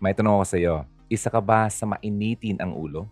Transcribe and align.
May 0.00 0.16
tanong 0.16 0.40
ako 0.40 0.46
sa 0.48 0.56
iyo. 0.56 0.76
Isa 1.12 1.28
ka 1.28 1.44
ba 1.44 1.68
sa 1.68 1.84
mainitin 1.84 2.56
ang 2.56 2.72
ulo? 2.72 3.04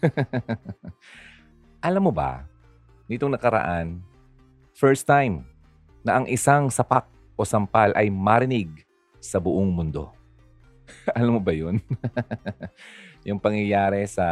Alam 1.84 2.08
mo 2.08 2.12
ba, 2.16 2.48
nitong 3.12 3.36
nakaraan, 3.36 4.00
first 4.72 5.04
time 5.04 5.44
na 6.00 6.16
ang 6.16 6.24
isang 6.32 6.72
sapak 6.72 7.04
o 7.36 7.44
sampal 7.44 7.92
ay 7.92 8.08
marinig 8.08 8.72
sa 9.20 9.36
buong 9.36 9.68
mundo. 9.68 10.08
Alam 11.12 11.36
mo 11.36 11.40
ba 11.44 11.52
yun? 11.52 11.76
yung 13.28 13.36
pangyayari 13.36 14.08
sa 14.08 14.24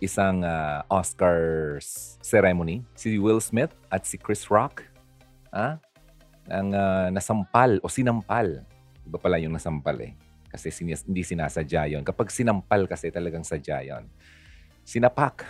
isang 0.00 0.40
uh, 0.40 0.80
Oscars 0.88 2.16
ceremony, 2.24 2.80
si 2.96 3.20
Will 3.20 3.44
Smith 3.44 3.76
at 3.92 4.08
si 4.08 4.16
Chris 4.16 4.48
Rock, 4.48 4.88
ah, 5.52 5.76
ang 6.48 6.72
uh, 6.72 7.12
nasampal 7.12 7.76
o 7.84 7.92
sinampal. 7.92 8.64
Iba 9.04 9.20
pala 9.20 9.36
yung 9.36 9.52
nasampal 9.52 10.00
eh 10.00 10.31
kasi 10.52 10.68
sinis, 10.68 11.00
hindi 11.08 11.24
sinasadya 11.24 11.96
yon. 11.96 12.04
Kapag 12.04 12.28
sinampal 12.28 12.84
kasi 12.84 13.08
talagang 13.08 13.40
sadya 13.40 13.80
yon. 13.80 14.04
Sinapak 14.84 15.48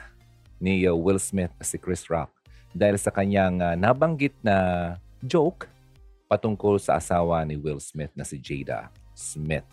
ni 0.62 0.86
uh, 0.86 0.94
Will 0.94 1.18
Smith 1.18 1.50
si 1.58 1.74
Chris 1.74 2.06
Rock 2.06 2.30
dahil 2.70 2.94
sa 2.94 3.10
kanyang 3.10 3.58
uh, 3.58 3.74
nabanggit 3.74 4.38
na 4.46 4.94
joke 5.26 5.66
patungkol 6.30 6.78
sa 6.78 7.02
asawa 7.02 7.42
ni 7.42 7.58
Will 7.58 7.82
Smith 7.82 8.14
na 8.14 8.22
si 8.22 8.38
Jada 8.38 8.88
Smith. 9.12 9.66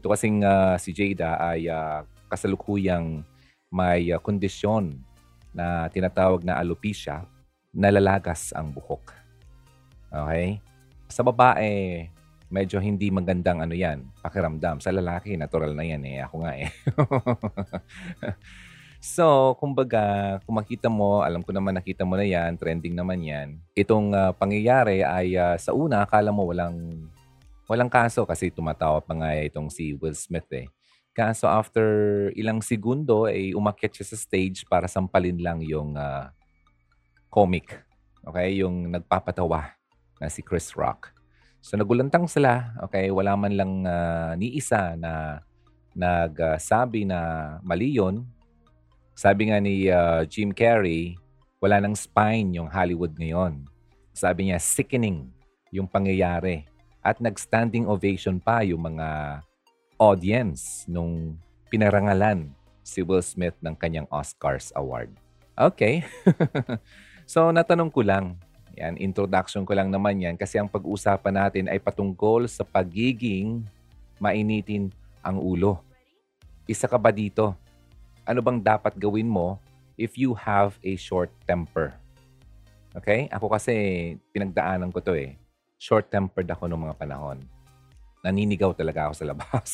Ito 0.00 0.08
kasing 0.08 0.42
uh, 0.42 0.80
si 0.80 0.96
Jada 0.96 1.36
ay 1.36 1.68
uh, 1.68 2.08
kasalukuyang 2.32 3.20
may 3.68 4.08
uh, 4.10 4.18
kondisyon 4.18 4.96
na 5.52 5.92
tinatawag 5.92 6.40
na 6.40 6.56
alopecia, 6.56 7.28
nalalagas 7.70 8.56
ang 8.56 8.72
buhok. 8.72 9.12
Okay? 10.08 10.58
Sa 11.08 11.20
babae, 11.20 12.08
medyo 12.48 12.80
hindi 12.80 13.12
magandang 13.12 13.60
ano 13.60 13.76
yan, 13.76 14.08
pakiramdam. 14.24 14.80
Sa 14.80 14.92
lalaki, 14.92 15.36
natural 15.36 15.76
na 15.76 15.84
yan 15.84 16.02
eh. 16.08 16.24
Ako 16.24 16.34
nga 16.44 16.52
eh. 16.56 16.68
so, 19.16 19.52
kumbaga, 19.60 20.36
kung 20.48 20.56
makita 20.56 20.88
mo, 20.88 21.20
alam 21.20 21.44
ko 21.44 21.52
naman 21.52 21.76
nakita 21.76 22.08
mo 22.08 22.16
na 22.16 22.24
yan, 22.24 22.56
trending 22.56 22.96
naman 22.96 23.20
yan. 23.20 23.48
Itong 23.76 24.16
uh, 24.16 24.32
pangyayari 24.32 25.04
ay 25.04 25.36
uh, 25.36 25.56
sa 25.60 25.76
una, 25.76 26.08
akala 26.08 26.32
mo 26.32 26.48
walang 26.48 27.08
walang 27.68 27.92
kaso 27.92 28.24
kasi 28.24 28.48
tumatawa 28.48 29.04
pa 29.04 29.12
nga 29.12 29.28
itong 29.44 29.68
si 29.68 29.92
Will 30.00 30.16
Smith 30.16 30.48
eh. 30.56 30.72
Kaso 31.12 31.44
after 31.44 31.84
ilang 32.32 32.64
segundo 32.64 33.28
ay 33.28 33.52
eh, 33.52 33.58
umakyat 33.58 33.92
siya 33.92 34.06
sa 34.08 34.16
stage 34.16 34.64
para 34.64 34.88
sampalin 34.88 35.36
lang 35.36 35.60
yung 35.60 35.92
uh, 35.92 36.32
comic. 37.28 37.76
Okay? 38.24 38.64
Yung 38.64 38.88
nagpapatawa 38.88 39.76
na 40.16 40.32
si 40.32 40.40
Chris 40.40 40.72
Rock. 40.72 41.17
So 41.58 41.74
nagulantang 41.74 42.30
sila, 42.30 42.72
okay, 42.80 43.10
wala 43.10 43.34
man 43.34 43.52
lang 43.54 43.72
uh, 43.84 44.32
ni 44.38 44.54
isa 44.56 44.94
na 44.94 45.42
nagsabi 45.92 47.02
uh, 47.04 47.08
na 47.10 47.20
mali 47.66 47.98
yun. 47.98 48.22
Sabi 49.18 49.50
nga 49.50 49.58
ni 49.58 49.90
uh, 49.90 50.22
Jim 50.30 50.54
Carrey, 50.54 51.18
wala 51.58 51.82
nang 51.82 51.98
spine 51.98 52.54
yung 52.54 52.70
Hollywood 52.70 53.18
ngayon. 53.18 53.66
Sabi 54.14 54.50
niya, 54.50 54.62
sickening 54.62 55.26
yung 55.74 55.90
pangyayari. 55.90 56.66
At 57.02 57.18
nag-standing 57.18 57.90
ovation 57.90 58.38
pa 58.38 58.62
yung 58.62 58.94
mga 58.94 59.40
audience 59.98 60.86
nung 60.86 61.34
pinarangalan 61.66 62.54
si 62.86 63.02
Will 63.02 63.22
Smith 63.22 63.58
ng 63.60 63.74
kanyang 63.74 64.06
Oscars 64.08 64.70
Award. 64.78 65.12
Okay. 65.58 66.06
so 67.32 67.50
natanong 67.50 67.90
ko 67.90 68.06
lang, 68.06 68.38
yan, 68.78 68.94
introduction 68.96 69.66
ko 69.66 69.74
lang 69.74 69.90
naman 69.90 70.22
yan 70.22 70.38
kasi 70.38 70.56
ang 70.56 70.70
pag-uusapan 70.70 71.34
natin 71.34 71.64
ay 71.66 71.82
patungkol 71.82 72.46
sa 72.46 72.62
pagiging 72.62 73.66
mainitin 74.22 74.94
ang 75.18 75.42
ulo. 75.42 75.82
Isa 76.70 76.86
ka 76.86 76.94
ba 76.94 77.10
dito? 77.10 77.58
Ano 78.22 78.38
bang 78.38 78.62
dapat 78.62 78.94
gawin 78.94 79.26
mo 79.26 79.58
if 79.98 80.14
you 80.14 80.32
have 80.38 80.78
a 80.86 80.94
short 80.94 81.34
temper? 81.42 81.96
Okay? 82.94 83.26
Ako 83.34 83.50
kasi 83.50 83.74
pinagdaanan 84.30 84.94
ko 84.94 85.02
to 85.02 85.18
eh. 85.18 85.34
Short-tempered 85.78 86.46
ako 86.50 86.70
noong 86.70 86.90
mga 86.90 86.98
panahon. 86.98 87.38
Naninigaw 88.22 88.74
talaga 88.74 89.10
ako 89.10 89.14
sa 89.14 89.26
labas. 89.26 89.68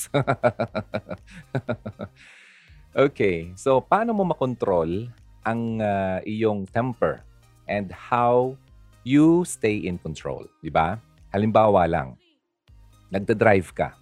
okay. 3.09 3.53
So, 3.57 3.81
paano 3.81 4.13
mo 4.13 4.25
makontrol 4.29 5.09
ang 5.45 5.81
uh, 5.81 6.21
iyong 6.25 6.69
temper 6.69 7.25
and 7.65 7.89
how 7.93 8.57
you 9.05 9.45
stay 9.45 9.85
in 9.85 10.01
control, 10.01 10.49
di 10.65 10.73
ba? 10.73 10.97
Halimbawa 11.31 11.85
lang, 11.85 12.17
nagda-drive 13.13 13.71
ka, 13.77 13.93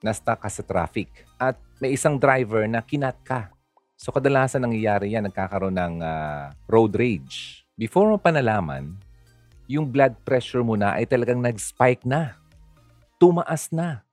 nasta 0.00 0.38
ka 0.38 0.46
sa 0.46 0.62
traffic, 0.62 1.10
at 1.36 1.58
may 1.82 1.92
isang 1.98 2.16
driver 2.16 2.62
na 2.70 2.78
kinat 2.80 3.18
ka. 3.26 3.50
So 3.98 4.14
kadalasan 4.14 4.62
nangyayari 4.62 5.12
yan, 5.18 5.26
nagkakaroon 5.26 5.74
ng 5.74 5.94
uh, 6.00 6.54
road 6.70 6.94
rage. 6.94 7.66
Before 7.74 8.14
mo 8.14 8.18
pa 8.18 8.30
nalaman, 8.30 8.94
yung 9.66 9.90
blood 9.90 10.14
pressure 10.22 10.62
mo 10.62 10.78
na 10.78 10.94
ay 10.94 11.04
talagang 11.04 11.42
nag-spike 11.42 12.06
na. 12.06 12.38
Tumaas 13.18 13.74
na. 13.74 14.06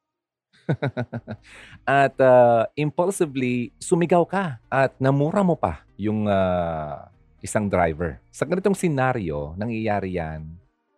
at 1.86 2.18
uh, 2.18 2.66
impulsively, 2.74 3.70
sumigaw 3.78 4.26
ka 4.26 4.58
at 4.66 4.98
namura 4.98 5.46
mo 5.46 5.54
pa 5.54 5.86
yung 5.96 6.26
uh, 6.26 7.06
isang 7.46 7.70
driver. 7.70 8.18
Sa 8.34 8.42
ganitong 8.42 8.74
senaryo, 8.74 9.54
nangyayari 9.54 10.18
yan, 10.18 10.50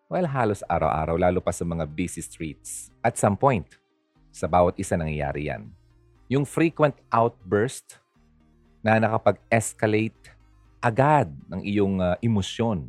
well, 0.08 0.24
halos 0.24 0.64
araw-araw, 0.64 1.20
lalo 1.20 1.44
pa 1.44 1.52
sa 1.52 1.68
mga 1.68 1.84
busy 1.84 2.24
streets. 2.24 2.88
At 3.04 3.20
some 3.20 3.36
point, 3.36 3.68
sa 4.32 4.48
bawat 4.48 4.80
isa 4.80 4.96
nangyayari 4.96 5.52
yan. 5.52 5.68
Yung 6.32 6.48
frequent 6.48 6.96
outburst 7.12 8.00
na 8.80 8.96
nakapag-escalate 8.96 10.16
agad 10.80 11.28
ng 11.52 11.62
iyong 11.68 12.00
uh, 12.00 12.16
emosyon. 12.24 12.88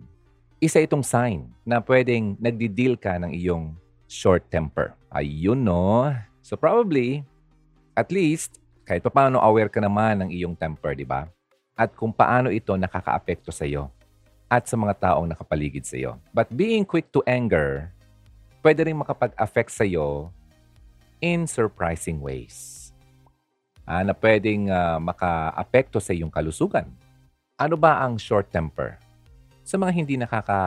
Isa 0.62 0.78
itong 0.78 1.02
sign 1.02 1.50
na 1.66 1.82
pwedeng 1.82 2.38
nagdi-deal 2.38 2.94
ka 2.94 3.18
ng 3.18 3.34
iyong 3.34 3.74
short 4.06 4.46
temper. 4.46 4.94
Ayun 5.10 5.58
no. 5.66 6.14
So 6.46 6.54
probably, 6.54 7.26
at 7.98 8.14
least, 8.14 8.62
kahit 8.86 9.02
pa 9.02 9.10
paano 9.10 9.42
aware 9.42 9.70
ka 9.70 9.82
naman 9.82 10.22
ng 10.22 10.30
iyong 10.30 10.54
temper, 10.54 10.94
di 10.94 11.06
ba? 11.06 11.26
At 11.78 11.94
kung 11.94 12.10
paano 12.10 12.50
ito 12.50 12.74
nakakaapekto 12.74 13.54
sa 13.54 13.62
iyo 13.62 13.86
at 14.50 14.66
sa 14.66 14.74
mga 14.74 14.98
taong 14.98 15.30
nakapaligid 15.30 15.86
sa 15.86 15.94
iyo. 15.94 16.18
But 16.34 16.50
being 16.50 16.82
quick 16.82 17.14
to 17.14 17.22
anger, 17.22 17.94
pwede 18.66 18.90
rin 18.90 18.98
makapag-affect 18.98 19.70
sa 19.70 19.86
iyo 19.86 20.34
in 21.22 21.46
surprising 21.46 22.18
ways. 22.18 22.90
Ah, 23.86 24.02
na 24.02 24.12
pwedeng 24.12 24.68
uh, 24.68 24.98
maka-apekto 24.98 26.02
sa 26.02 26.12
iyong 26.12 26.28
kalusugan. 26.28 26.90
Ano 27.56 27.78
ba 27.78 28.02
ang 28.02 28.18
short 28.18 28.50
temper? 28.50 28.98
Sa 29.62 29.78
mga 29.78 29.92
hindi 29.94 30.14
nakaka 30.18 30.60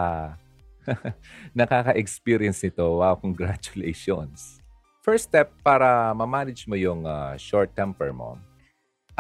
nakaka-experience 1.60 2.66
nito, 2.66 3.04
wow, 3.04 3.14
congratulations. 3.14 4.64
First 5.06 5.30
step 5.30 5.54
para 5.62 6.14
ma-manage 6.18 6.66
mo 6.66 6.74
yung 6.74 7.06
uh, 7.06 7.38
short 7.38 7.74
temper 7.78 8.10
mo 8.10 8.38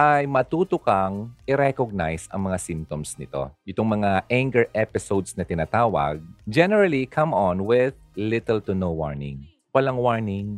ay 0.01 0.25
matuto 0.25 0.81
kang 0.81 1.29
i-recognize 1.45 2.25
ang 2.33 2.49
mga 2.49 2.57
symptoms 2.57 3.13
nito. 3.21 3.53
Itong 3.61 4.01
mga 4.01 4.25
anger 4.33 4.65
episodes 4.73 5.37
na 5.37 5.45
tinatawag, 5.45 6.17
generally 6.49 7.05
come 7.05 7.37
on 7.37 7.69
with 7.69 7.93
little 8.17 8.57
to 8.57 8.73
no 8.73 8.89
warning. 8.89 9.45
Walang 9.69 10.01
warning. 10.01 10.57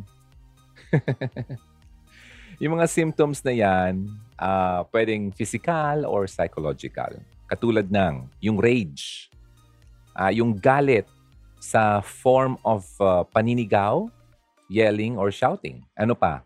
yung 2.62 2.80
mga 2.80 2.88
symptoms 2.88 3.44
na 3.44 3.52
yan, 3.52 4.08
uh, 4.40 4.88
pwedeng 4.88 5.28
physical 5.36 6.08
or 6.08 6.24
psychological. 6.24 7.12
Katulad 7.44 7.92
ng 7.92 8.24
yung 8.40 8.56
rage, 8.56 9.28
uh, 10.16 10.32
yung 10.32 10.56
galit 10.56 11.04
sa 11.60 12.00
form 12.00 12.56
of 12.64 12.88
uh, 12.96 13.28
paninigaw, 13.28 14.08
yelling, 14.72 15.20
or 15.20 15.28
shouting. 15.28 15.84
Ano 15.92 16.16
pa? 16.16 16.40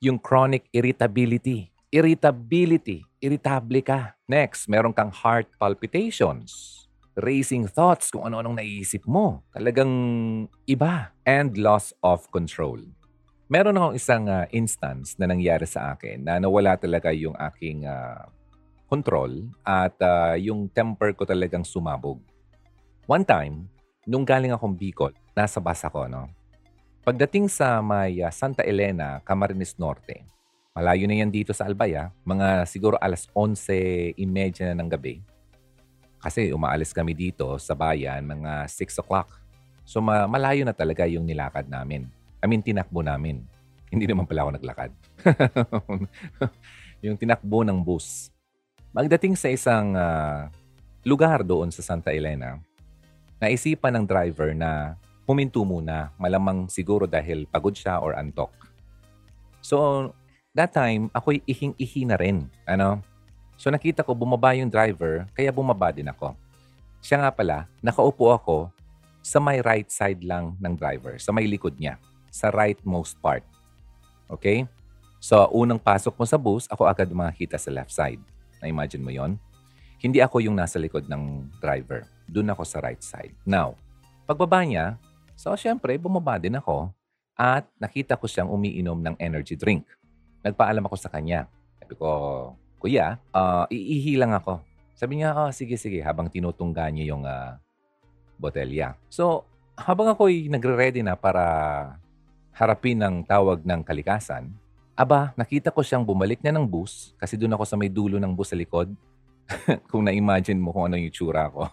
Yung 0.00 0.16
chronic 0.16 0.64
irritability 0.72 1.68
irritability. 1.90 3.02
Irritable 3.18 3.82
ka. 3.82 4.14
Next, 4.30 4.70
meron 4.70 4.94
kang 4.94 5.10
heart 5.10 5.50
palpitations. 5.58 6.78
Racing 7.18 7.66
thoughts 7.66 8.08
kung 8.08 8.24
ano-anong 8.24 8.62
naiisip 8.62 9.04
mo. 9.04 9.42
Talagang 9.50 9.92
iba. 10.64 11.10
And 11.26 11.58
loss 11.58 11.92
of 12.00 12.30
control. 12.30 12.80
Meron 13.50 13.74
akong 13.74 13.94
isang 13.98 14.24
uh, 14.30 14.46
instance 14.54 15.18
na 15.18 15.26
nangyari 15.26 15.66
sa 15.66 15.92
akin 15.92 16.22
na 16.22 16.38
nawala 16.38 16.78
talaga 16.78 17.10
yung 17.10 17.34
aking 17.34 17.82
uh, 17.82 18.30
control 18.86 19.50
at 19.66 19.94
uh, 19.98 20.38
yung 20.38 20.70
temper 20.70 21.10
ko 21.18 21.26
talagang 21.26 21.66
sumabog. 21.66 22.22
One 23.10 23.26
time, 23.26 23.66
nung 24.06 24.22
galing 24.22 24.54
akong 24.54 24.78
Bicol, 24.78 25.10
nasa 25.34 25.58
bus 25.58 25.82
ako, 25.82 26.06
no? 26.06 26.30
Pagdating 27.02 27.50
sa 27.50 27.82
may 27.82 28.22
uh, 28.22 28.30
Santa 28.30 28.62
Elena, 28.62 29.18
Camarines 29.26 29.74
Norte, 29.82 30.22
Malayo 30.80 31.04
na 31.04 31.20
yan 31.20 31.28
dito 31.28 31.52
sa 31.52 31.68
Albaya. 31.68 32.08
Mga 32.24 32.64
siguro 32.64 32.96
alas 32.96 33.28
11.30 33.36 34.72
na 34.72 34.80
ng 34.80 34.88
gabi. 34.88 35.20
Kasi 36.24 36.56
umaalis 36.56 36.96
kami 36.96 37.12
dito 37.12 37.52
sa 37.60 37.76
bayan 37.76 38.24
mga 38.24 38.64
6 38.64 39.04
o'clock. 39.04 39.28
So 39.84 40.00
ma- 40.00 40.24
malayo 40.24 40.64
na 40.64 40.72
talaga 40.72 41.04
yung 41.04 41.28
nilakad 41.28 41.68
namin. 41.68 42.08
I 42.40 42.48
mean, 42.48 42.64
tinakbo 42.64 43.04
namin. 43.04 43.44
Hindi 43.92 44.08
naman 44.08 44.24
pala 44.24 44.48
ako 44.48 44.56
naglakad. 44.56 44.90
yung 47.04 47.20
tinakbo 47.20 47.60
ng 47.60 47.76
bus. 47.84 48.32
Magdating 48.96 49.36
sa 49.36 49.52
isang 49.52 49.92
uh, 49.92 50.48
lugar 51.04 51.44
doon 51.44 51.68
sa 51.68 51.84
Santa 51.84 52.08
Elena, 52.08 52.56
naisipan 53.36 54.00
ng 54.00 54.04
driver 54.08 54.56
na 54.56 54.96
huminto 55.28 55.60
muna. 55.60 56.08
Malamang 56.16 56.72
siguro 56.72 57.04
dahil 57.04 57.44
pagod 57.44 57.76
siya 57.76 58.00
or 58.00 58.16
antok. 58.16 58.48
So, 59.60 60.08
that 60.54 60.74
time, 60.74 61.10
ako'y 61.14 61.42
ihing-ihi 61.46 62.02
na 62.06 62.18
rin. 62.18 62.50
Ano? 62.66 63.02
So, 63.60 63.70
nakita 63.70 64.02
ko 64.02 64.16
bumaba 64.16 64.56
yung 64.56 64.72
driver, 64.72 65.28
kaya 65.36 65.52
bumaba 65.52 65.92
din 65.94 66.08
ako. 66.08 66.34
Siya 67.00 67.20
nga 67.22 67.30
pala, 67.32 67.68
nakaupo 67.80 68.32
ako 68.32 68.56
sa 69.20 69.36
may 69.36 69.60
right 69.60 69.88
side 69.92 70.24
lang 70.24 70.56
ng 70.56 70.74
driver, 70.74 71.20
sa 71.20 71.30
may 71.30 71.44
likod 71.44 71.76
niya, 71.76 72.00
sa 72.32 72.48
rightmost 72.48 73.20
part. 73.20 73.44
Okay? 74.32 74.64
So, 75.20 75.36
unang 75.52 75.80
pasok 75.80 76.16
mo 76.16 76.24
sa 76.24 76.40
bus, 76.40 76.64
ako 76.72 76.88
agad 76.88 77.12
makakita 77.12 77.60
sa 77.60 77.68
left 77.68 77.92
side. 77.92 78.20
Na-imagine 78.64 79.04
mo 79.04 79.12
yon? 79.12 79.36
Hindi 80.00 80.24
ako 80.24 80.40
yung 80.40 80.56
nasa 80.56 80.80
likod 80.80 81.04
ng 81.04 81.52
driver. 81.60 82.08
Doon 82.24 82.48
ako 82.56 82.64
sa 82.64 82.80
right 82.80 83.00
side. 83.04 83.36
Now, 83.44 83.76
pagbaba 84.24 84.64
niya, 84.64 84.96
so 85.36 85.52
syempre, 85.60 86.00
bumaba 86.00 86.40
din 86.40 86.56
ako 86.56 86.88
at 87.36 87.68
nakita 87.76 88.16
ko 88.16 88.24
siyang 88.24 88.48
umiinom 88.48 88.96
ng 88.96 89.14
energy 89.20 89.56
drink. 89.56 89.84
Nagpaalam 90.40 90.84
ako 90.86 90.96
sa 90.96 91.12
kanya. 91.12 91.46
Sabi 91.82 91.94
ko, 91.96 92.08
Kuya, 92.80 93.20
uh, 93.36 93.68
iihi 93.68 94.16
lang 94.16 94.32
ako. 94.32 94.64
Sabi 94.96 95.20
niya, 95.20 95.36
oh, 95.36 95.52
sige, 95.52 95.76
sige, 95.76 96.00
habang 96.00 96.32
tinutungga 96.32 96.88
niya 96.88 97.12
yung 97.12 97.24
uh, 97.28 97.56
botelya. 98.40 98.96
So, 99.12 99.44
habang 99.76 100.08
ako'y 100.12 100.48
nagre-ready 100.48 101.04
na 101.04 101.16
para 101.16 101.44
harapin 102.56 103.00
ng 103.00 103.24
tawag 103.24 103.64
ng 103.64 103.80
kalikasan, 103.84 104.52
aba, 104.96 105.32
nakita 105.36 105.72
ko 105.72 105.80
siyang 105.80 106.04
bumalik 106.04 106.44
na 106.44 106.52
ng 106.52 106.68
bus 106.68 107.16
kasi 107.16 107.36
doon 107.36 107.56
ako 107.56 107.64
sa 107.64 107.76
may 107.76 107.88
dulo 107.88 108.20
ng 108.20 108.32
bus 108.32 108.52
sa 108.52 108.56
likod. 108.56 108.92
kung 109.90 110.06
na-imagine 110.06 110.58
mo 110.58 110.70
kung 110.70 110.86
ano 110.86 110.96
yung 110.96 111.10
itsura 111.10 111.50
ko. 111.50 111.66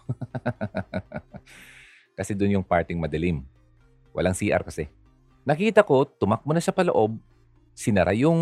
kasi 2.18 2.34
doon 2.34 2.60
yung 2.60 2.66
parting 2.66 2.98
madilim. 2.98 3.46
Walang 4.10 4.34
CR 4.34 4.62
kasi. 4.66 4.90
Nakita 5.46 5.86
ko, 5.86 6.04
tumakbo 6.04 6.50
na 6.52 6.60
siya 6.60 6.74
paloob, 6.74 7.16
sinara 7.78 8.10
yung 8.10 8.40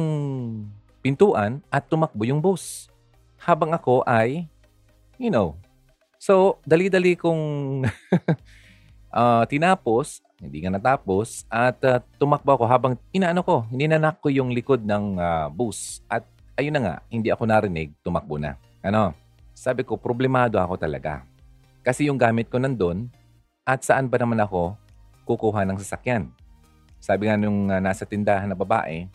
pintuan 1.04 1.60
at 1.68 1.84
tumakbo 1.84 2.24
yung 2.24 2.40
bus. 2.40 2.88
Habang 3.36 3.76
ako 3.76 4.00
ay, 4.08 4.48
you 5.20 5.28
know, 5.28 5.60
so 6.16 6.56
dali-dali 6.64 7.12
kong 7.20 7.84
uh, 9.12 9.44
tinapos 9.52 10.24
hindi 10.36 10.60
nga 10.64 10.72
natapos 10.72 11.48
at 11.48 11.80
uh, 11.84 12.00
tumakbo 12.20 12.56
ako 12.56 12.64
habang 12.68 12.92
inaano 13.08 13.40
ko, 13.40 13.64
ninanak 13.72 14.20
ko 14.20 14.28
yung 14.28 14.52
likod 14.52 14.84
ng 14.84 15.16
uh, 15.16 15.48
bus. 15.48 16.04
At 16.12 16.28
ayun 16.60 16.76
na 16.76 16.80
nga, 16.84 16.94
hindi 17.08 17.32
ako 17.32 17.48
narinig, 17.48 17.96
tumakbo 18.04 18.36
na. 18.36 18.60
Ano? 18.84 19.16
Sabi 19.56 19.80
ko, 19.80 19.96
problemado 19.96 20.60
ako 20.60 20.76
talaga. 20.76 21.24
Kasi 21.80 22.12
yung 22.12 22.20
gamit 22.20 22.52
ko 22.52 22.60
nandun 22.60 23.08
at 23.64 23.80
saan 23.80 24.12
ba 24.12 24.20
naman 24.20 24.36
ako 24.36 24.76
kukuha 25.24 25.64
ng 25.64 25.80
sasakyan. 25.80 26.28
Sabi 27.00 27.32
nga 27.32 27.40
nung 27.40 27.72
uh, 27.72 27.80
nasa 27.80 28.04
tindahan 28.04 28.52
na 28.52 28.58
babae, 28.58 29.08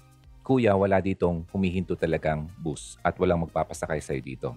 Kuya, 0.52 0.76
wala 0.76 1.00
ditong 1.00 1.48
humihinto 1.56 1.96
talagang 1.96 2.52
bus 2.60 3.00
at 3.00 3.16
walang 3.16 3.48
magpapasakay 3.48 4.04
sa'yo 4.04 4.20
dito. 4.20 4.50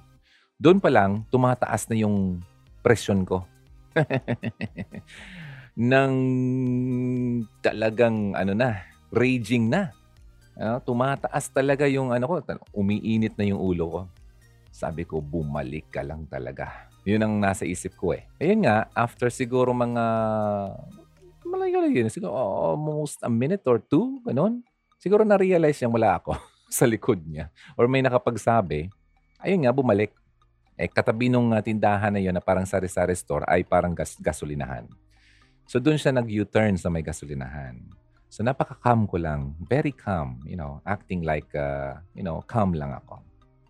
Doon 0.58 0.82
pa 0.82 0.90
lang, 0.90 1.22
tumataas 1.30 1.86
na 1.86 1.94
yung 2.02 2.42
presyon 2.82 3.22
ko. 3.22 3.46
ng 5.78 6.14
talagang 7.62 8.34
ano 8.34 8.58
na, 8.58 8.82
raging 9.14 9.70
na. 9.70 9.94
Uh, 10.58 10.82
tumataas 10.82 11.46
talaga 11.54 11.86
yung 11.86 12.10
ano 12.10 12.26
ko, 12.26 12.42
umiinit 12.74 13.38
na 13.38 13.46
yung 13.46 13.62
ulo 13.62 13.84
ko. 13.86 14.00
Sabi 14.74 15.06
ko, 15.06 15.22
bumalik 15.22 15.94
ka 15.94 16.02
lang 16.02 16.26
talaga. 16.26 16.90
Yun 17.06 17.22
ang 17.22 17.34
nasa 17.38 17.62
isip 17.62 17.94
ko 17.94 18.18
eh. 18.18 18.26
Ayun 18.42 18.66
nga, 18.66 18.90
after 18.98 19.30
siguro 19.30 19.70
mga 19.70 20.04
malayo 21.46 21.86
yun, 21.86 22.10
siguro 22.10 22.34
almost 22.34 23.22
a 23.22 23.30
minute 23.30 23.62
or 23.70 23.78
two, 23.78 24.18
ganun. 24.26 24.66
Siguro 24.98 25.22
na-realize 25.22 25.80
niya 25.80 25.90
wala 25.90 26.10
ako 26.18 26.36
sa 26.78 26.84
likod 26.88 27.22
niya. 27.24 27.50
Or 27.78 27.86
may 27.86 28.00
nakapagsabi, 28.02 28.90
ayun 29.42 29.64
nga, 29.64 29.72
bumalik. 29.74 30.12
Eh, 30.74 30.90
katabi 30.90 31.30
nung 31.30 31.54
uh, 31.54 31.62
tindahan 31.62 32.10
na 32.10 32.18
yun 32.18 32.34
na 32.34 32.42
parang 32.42 32.66
sari-sari 32.66 33.14
store 33.14 33.46
ay 33.46 33.62
parang 33.62 33.94
gas 33.94 34.18
gasolinahan. 34.18 34.90
So 35.70 35.78
doon 35.78 35.96
siya 35.96 36.10
nag-U-turn 36.10 36.74
sa 36.74 36.90
may 36.90 37.06
gasolinahan. 37.06 37.78
So 38.26 38.42
napaka-calm 38.42 39.06
ko 39.06 39.22
lang. 39.22 39.54
Very 39.62 39.94
calm, 39.94 40.42
you 40.42 40.58
know, 40.58 40.82
acting 40.82 41.22
like, 41.22 41.46
uh, 41.54 42.02
you 42.18 42.26
know, 42.26 42.42
calm 42.50 42.74
lang 42.74 42.90
ako. 42.90 43.22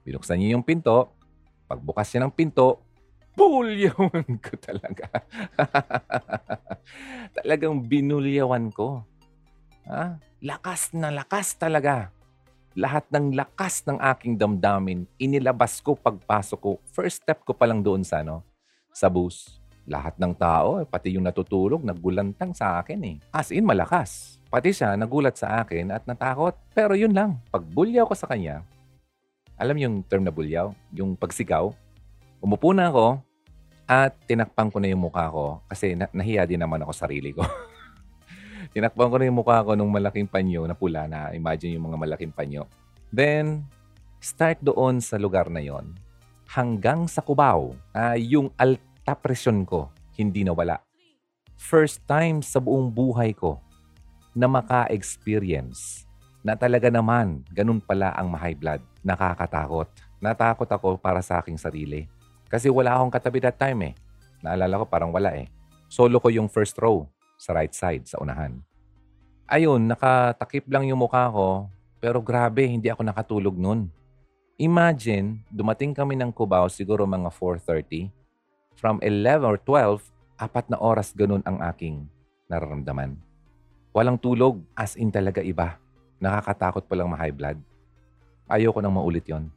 Binuksan 0.08 0.40
niya 0.40 0.56
yung 0.56 0.64
pinto. 0.64 1.12
Pagbukas 1.68 2.08
niya 2.12 2.24
ng 2.24 2.32
pinto, 2.32 2.80
bulyawan 3.36 4.24
ko 4.44 4.52
talaga. 4.56 5.10
Talagang 7.36 7.82
binulyawan 7.84 8.70
ko. 8.70 9.02
Ha? 9.84 10.16
Lakas 10.44 10.92
na 10.92 11.08
lakas 11.08 11.56
talaga. 11.56 12.12
Lahat 12.76 13.08
ng 13.08 13.32
lakas 13.32 13.80
ng 13.88 13.96
aking 13.96 14.36
damdamin, 14.36 15.08
inilabas 15.16 15.80
ko 15.80 15.96
pagpasok 15.96 16.60
ko. 16.60 16.72
First 16.92 17.24
step 17.24 17.48
ko 17.48 17.56
pa 17.56 17.64
lang 17.64 17.80
doon 17.80 18.04
sa, 18.04 18.20
ano, 18.20 18.44
sa 18.92 19.08
bus 19.08 19.56
lahat 19.88 20.12
ng 20.20 20.36
tao, 20.36 20.84
pati 20.84 21.16
yung 21.16 21.24
natutulog, 21.24 21.80
naggulantang 21.80 22.52
sa 22.52 22.76
akin 22.76 23.00
eh. 23.08 23.16
As 23.32 23.56
in, 23.56 23.64
malakas. 23.64 24.36
Pati 24.52 24.68
siya, 24.68 25.00
nagulat 25.00 25.40
sa 25.40 25.64
akin 25.64 25.88
at 25.88 26.04
natakot. 26.04 26.52
Pero 26.76 26.92
yun 26.92 27.16
lang, 27.16 27.40
pagbulyaw 27.48 28.04
ko 28.04 28.12
sa 28.12 28.28
kanya, 28.28 28.60
alam 29.56 29.80
yung 29.80 30.04
term 30.04 30.28
na 30.28 30.34
bulyaw? 30.34 30.76
Yung 30.92 31.16
pagsigaw. 31.16 31.72
Umupo 32.44 32.76
na 32.76 32.92
ako 32.92 33.16
at 33.88 34.12
tinakpan 34.28 34.68
ko 34.68 34.76
na 34.76 34.92
yung 34.92 35.08
mukha 35.08 35.24
ko 35.32 35.64
kasi 35.72 35.96
na- 35.96 36.12
nahiya 36.12 36.44
din 36.44 36.60
naman 36.60 36.84
ako 36.84 36.92
sarili 36.92 37.32
ko. 37.32 37.40
tinakpan 38.74 39.08
ko 39.08 39.16
na 39.16 39.26
yung 39.30 39.38
mukha 39.38 39.62
ko 39.62 39.78
nung 39.78 39.94
malaking 39.94 40.26
panyo 40.26 40.66
na 40.66 40.74
pula 40.74 41.06
na 41.06 41.30
imagine 41.30 41.78
yung 41.78 41.88
mga 41.88 41.98
malaking 42.02 42.34
panyo. 42.34 42.66
Then, 43.14 43.64
start 44.18 44.58
doon 44.60 44.98
sa 44.98 45.14
lugar 45.16 45.46
na 45.46 45.62
yon 45.62 45.94
hanggang 46.50 47.06
sa 47.06 47.22
Cubao. 47.22 47.78
Uh, 47.94 48.18
yung 48.18 48.50
altar 48.58 48.92
tapresyon 49.04 49.68
ko 49.68 49.92
hindi 50.16 50.42
nawala. 50.42 50.80
First 51.54 52.02
time 52.08 52.40
sa 52.40 52.58
buong 52.58 52.90
buhay 52.90 53.36
ko 53.36 53.60
na 54.34 54.50
maka-experience 54.50 56.08
na 56.42 56.58
talaga 56.58 56.90
naman 56.90 57.44
ganun 57.52 57.78
pala 57.78 58.10
ang 58.16 58.32
ma-high 58.32 58.58
blood. 58.58 58.82
Nakakatakot. 59.04 59.86
Natakot 60.18 60.66
ako 60.66 60.96
para 60.98 61.20
sa 61.20 61.38
aking 61.38 61.60
sarili. 61.60 62.08
Kasi 62.48 62.72
wala 62.72 62.96
akong 62.96 63.12
katabi 63.12 63.38
that 63.44 63.60
time 63.60 63.92
eh. 63.92 63.94
Naalala 64.40 64.82
ko 64.82 64.84
parang 64.88 65.12
wala 65.12 65.36
eh. 65.36 65.48
Solo 65.88 66.18
ko 66.18 66.32
yung 66.32 66.50
first 66.50 66.74
row 66.80 67.06
sa 67.44 67.52
right 67.52 67.76
side, 67.76 68.08
sa 68.08 68.16
unahan. 68.24 68.56
Ayun, 69.44 69.84
nakatakip 69.84 70.64
lang 70.72 70.88
yung 70.88 71.04
mukha 71.04 71.28
ko, 71.28 71.68
pero 72.00 72.24
grabe, 72.24 72.64
hindi 72.64 72.88
ako 72.88 73.04
nakatulog 73.04 73.52
nun. 73.52 73.92
Imagine, 74.56 75.44
dumating 75.52 75.92
kami 75.92 76.16
ng 76.16 76.32
Cubao 76.32 76.72
siguro 76.72 77.04
mga 77.04 77.28
4.30 77.28 78.08
From 78.80 78.96
11 79.04 79.44
or 79.44 79.60
12, 79.60 80.00
apat 80.40 80.72
na 80.72 80.80
oras 80.80 81.12
ganun 81.12 81.44
ang 81.44 81.60
aking 81.68 82.08
nararamdaman. 82.48 83.20
Walang 83.92 84.16
tulog, 84.16 84.64
as 84.72 84.96
in 84.96 85.12
talaga 85.12 85.44
iba. 85.44 85.76
Nakakatakot 86.18 86.88
palang 86.88 87.12
ma-high 87.12 87.34
blood. 87.34 87.60
Ayoko 88.48 88.80
nang 88.80 88.96
maulit 88.96 89.28
yon. 89.28 89.52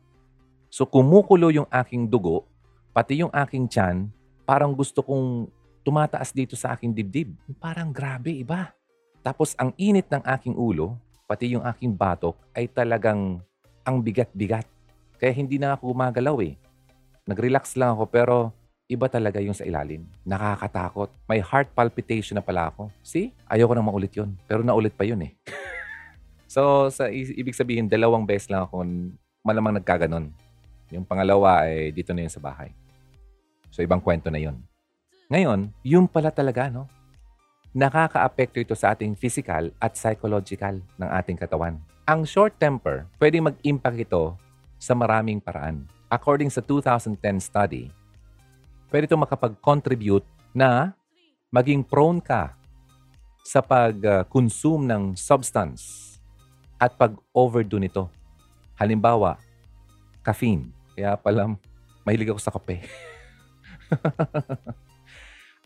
So 0.67 0.83
kumukulo 0.83 1.49
yung 1.49 1.69
aking 1.71 2.11
dugo, 2.11 2.43
pati 2.91 3.23
yung 3.23 3.31
aking 3.31 3.71
tiyan, 3.71 4.11
parang 4.43 4.75
gusto 4.75 4.99
kong 4.99 5.47
tumataas 5.87 6.35
dito 6.35 6.59
sa 6.59 6.75
aking 6.75 6.91
dibdib. 6.91 7.31
Parang 7.63 7.95
grabe, 7.95 8.35
iba. 8.35 8.75
Tapos 9.23 9.55
ang 9.55 9.71
init 9.79 10.11
ng 10.11 10.19
aking 10.19 10.59
ulo, 10.59 10.99
pati 11.23 11.55
yung 11.55 11.63
aking 11.63 11.95
batok, 11.95 12.35
ay 12.51 12.67
talagang 12.67 13.39
ang 13.87 14.03
bigat-bigat. 14.03 14.67
Kaya 15.15 15.31
hindi 15.31 15.55
na 15.55 15.79
ako 15.79 15.95
gumagalaw 15.95 16.43
eh. 16.43 16.59
Nag-relax 17.23 17.79
lang 17.79 17.95
ako 17.95 18.03
pero 18.11 18.35
iba 18.91 19.07
talaga 19.07 19.39
yung 19.39 19.55
sa 19.55 19.63
ilalim. 19.63 20.03
Nakakatakot. 20.27 21.07
May 21.23 21.39
heart 21.39 21.71
palpitation 21.71 22.35
na 22.35 22.43
pala 22.43 22.67
ako. 22.67 22.91
See? 22.99 23.31
Ayoko 23.47 23.71
nang 23.71 23.87
maulit 23.87 24.11
yun. 24.11 24.35
Pero 24.43 24.67
naulit 24.67 24.91
pa 24.91 25.07
yun 25.07 25.23
eh. 25.23 25.31
so, 26.51 26.91
sa 26.91 27.07
ibig 27.07 27.55
sabihin, 27.55 27.87
dalawang 27.87 28.27
beses 28.27 28.51
lang 28.51 28.67
ako 28.67 28.83
malamang 29.39 29.79
nagkaganon. 29.79 30.35
Yung 30.91 31.07
pangalawa 31.07 31.63
ay 31.63 31.95
dito 31.95 32.11
na 32.11 32.27
yun 32.27 32.31
sa 32.31 32.43
bahay. 32.43 32.75
So, 33.71 33.79
ibang 33.79 34.03
kwento 34.03 34.27
na 34.27 34.39
yun. 34.39 34.59
Ngayon, 35.27 35.75
yun 35.83 36.07
pala 36.07 36.31
talaga, 36.31 36.71
no? 36.71 36.87
Nakaka-apekto 37.75 38.63
ito 38.63 38.71
sa 38.79 38.95
ating 38.95 39.11
physical 39.19 39.75
at 39.75 39.99
psychological 39.99 40.79
ng 40.79 41.09
ating 41.19 41.35
katawan. 41.35 41.75
Ang 42.07 42.23
short 42.23 42.55
temper, 42.55 43.03
pwedeng 43.19 43.51
mag-impact 43.51 43.99
ito 43.99 44.39
sa 44.79 44.95
maraming 44.95 45.43
paraan. 45.43 45.83
According 46.07 46.47
sa 46.47 46.63
2010 46.63 47.43
study, 47.43 47.91
pwede 48.87 49.11
ito 49.11 49.19
makapag-contribute 49.19 50.23
na 50.55 50.95
maging 51.51 51.83
prone 51.83 52.23
ka 52.23 52.55
sa 53.43 53.59
pag-consume 53.59 54.87
ng 54.87 55.03
substance 55.19 56.15
at 56.79 56.95
pag 56.95 57.19
overdo 57.35 57.75
nito. 57.75 58.07
Halimbawa, 58.79 59.35
caffeine. 60.23 60.71
Kaya 60.95 61.19
pala 61.19 61.51
mahilig 62.07 62.31
ako 62.31 62.39
sa 62.39 62.55
kape. 62.55 62.79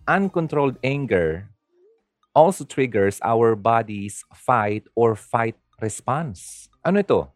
Uncontrolled 0.07 0.77
anger 0.83 1.49
also 2.33 2.65
triggers 2.65 3.19
our 3.23 3.55
body's 3.55 4.23
fight 4.33 4.83
or 4.95 5.15
fight 5.15 5.55
response. 5.77 6.69
Ano 6.81 7.05
ito? 7.05 7.29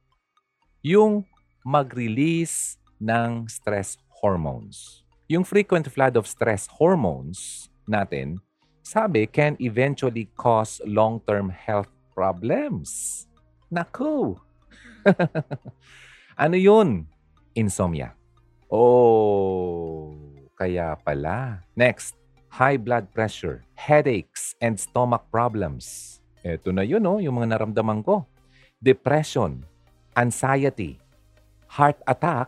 Yung 0.82 1.26
mag-release 1.62 2.78
ng 2.98 3.46
stress 3.50 3.98
hormones. 4.22 5.04
Yung 5.30 5.44
frequent 5.46 5.90
flood 5.90 6.18
of 6.18 6.30
stress 6.30 6.70
hormones 6.70 7.70
natin, 7.90 8.42
sabi, 8.86 9.26
can 9.26 9.58
eventually 9.58 10.30
cause 10.38 10.82
long-term 10.86 11.50
health 11.50 11.90
problems. 12.14 13.26
Naku! 13.70 14.38
ano 16.44 16.56
yun? 16.58 17.10
Insomnia. 17.58 18.14
Oh, 18.70 20.14
kaya 20.58 20.98
pala. 21.02 21.66
Next, 21.74 22.14
high 22.56 22.80
blood 22.80 23.12
pressure, 23.12 23.68
headaches, 23.76 24.56
and 24.64 24.80
stomach 24.80 25.28
problems. 25.28 26.18
Ito 26.40 26.72
na 26.72 26.88
yun, 26.88 27.04
oh, 27.04 27.20
yung 27.20 27.44
mga 27.44 27.60
naramdaman 27.60 28.00
ko. 28.00 28.24
Depression, 28.80 29.68
anxiety, 30.16 30.96
heart 31.68 32.00
attack, 32.08 32.48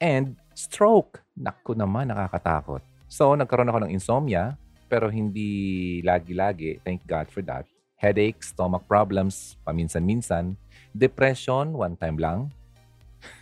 and 0.00 0.40
stroke. 0.56 1.20
Naku 1.36 1.76
naman, 1.76 2.08
nakakatakot. 2.08 2.80
So, 3.04 3.36
nagkaroon 3.36 3.68
ako 3.68 3.84
ng 3.84 3.92
insomnia, 3.92 4.56
pero 4.88 5.12
hindi 5.12 6.00
lagi-lagi. 6.00 6.80
Thank 6.80 7.04
God 7.04 7.28
for 7.28 7.44
that. 7.44 7.68
Headache, 8.00 8.40
stomach 8.40 8.88
problems, 8.88 9.60
paminsan-minsan. 9.68 10.56
Depression, 10.96 11.76
one 11.76 12.00
time 12.00 12.16
lang. 12.16 12.48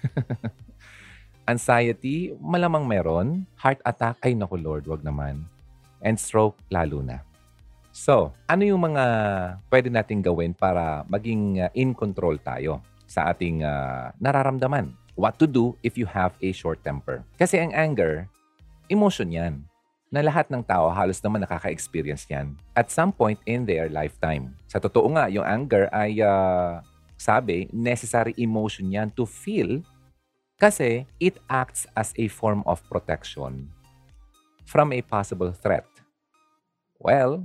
Anxiety, 1.52 2.35
malamang 2.42 2.90
meron. 2.90 3.47
Heart 3.54 3.87
attack, 3.87 4.18
ay 4.26 4.35
naku 4.35 4.59
Lord, 4.59 4.90
wag 4.90 5.06
naman. 5.06 5.51
And 6.02 6.18
stroke, 6.18 6.59
lalo 6.68 7.00
na. 7.00 7.23
So, 7.92 8.32
ano 8.49 8.62
yung 8.64 8.82
mga 8.82 9.04
pwede 9.68 9.88
nating 9.92 10.25
gawin 10.25 10.52
para 10.56 11.06
maging 11.06 11.61
uh, 11.61 11.71
in 11.76 11.92
control 11.92 12.40
tayo 12.40 12.80
sa 13.04 13.30
ating 13.30 13.62
uh, 13.62 14.11
nararamdaman? 14.18 14.97
What 15.12 15.37
to 15.38 15.47
do 15.47 15.76
if 15.85 16.00
you 16.00 16.09
have 16.09 16.32
a 16.40 16.50
short 16.56 16.80
temper? 16.80 17.21
Kasi 17.37 17.61
ang 17.61 17.76
anger, 17.76 18.26
emotion 18.88 19.28
yan 19.28 19.68
na 20.12 20.25
lahat 20.25 20.49
ng 20.52 20.61
tao 20.64 20.92
halos 20.92 21.21
naman 21.25 21.40
nakaka-experience 21.40 22.28
yan 22.28 22.52
at 22.76 22.92
some 22.92 23.12
point 23.12 23.40
in 23.49 23.64
their 23.64 23.88
lifetime. 23.88 24.52
Sa 24.68 24.76
totoo 24.76 25.09
nga, 25.16 25.28
yung 25.28 25.44
anger 25.44 25.88
ay, 25.92 26.21
uh, 26.21 26.80
sabi, 27.16 27.68
necessary 27.73 28.37
emotion 28.37 28.92
yan 28.92 29.09
to 29.12 29.28
feel 29.28 29.85
kasi 30.56 31.04
it 31.21 31.40
acts 31.49 31.85
as 31.92 32.12
a 32.16 32.28
form 32.28 32.64
of 32.64 32.80
protection 32.88 33.68
from 34.64 34.92
a 34.97 35.04
possible 35.04 35.52
threat. 35.52 35.88
Well, 37.02 37.42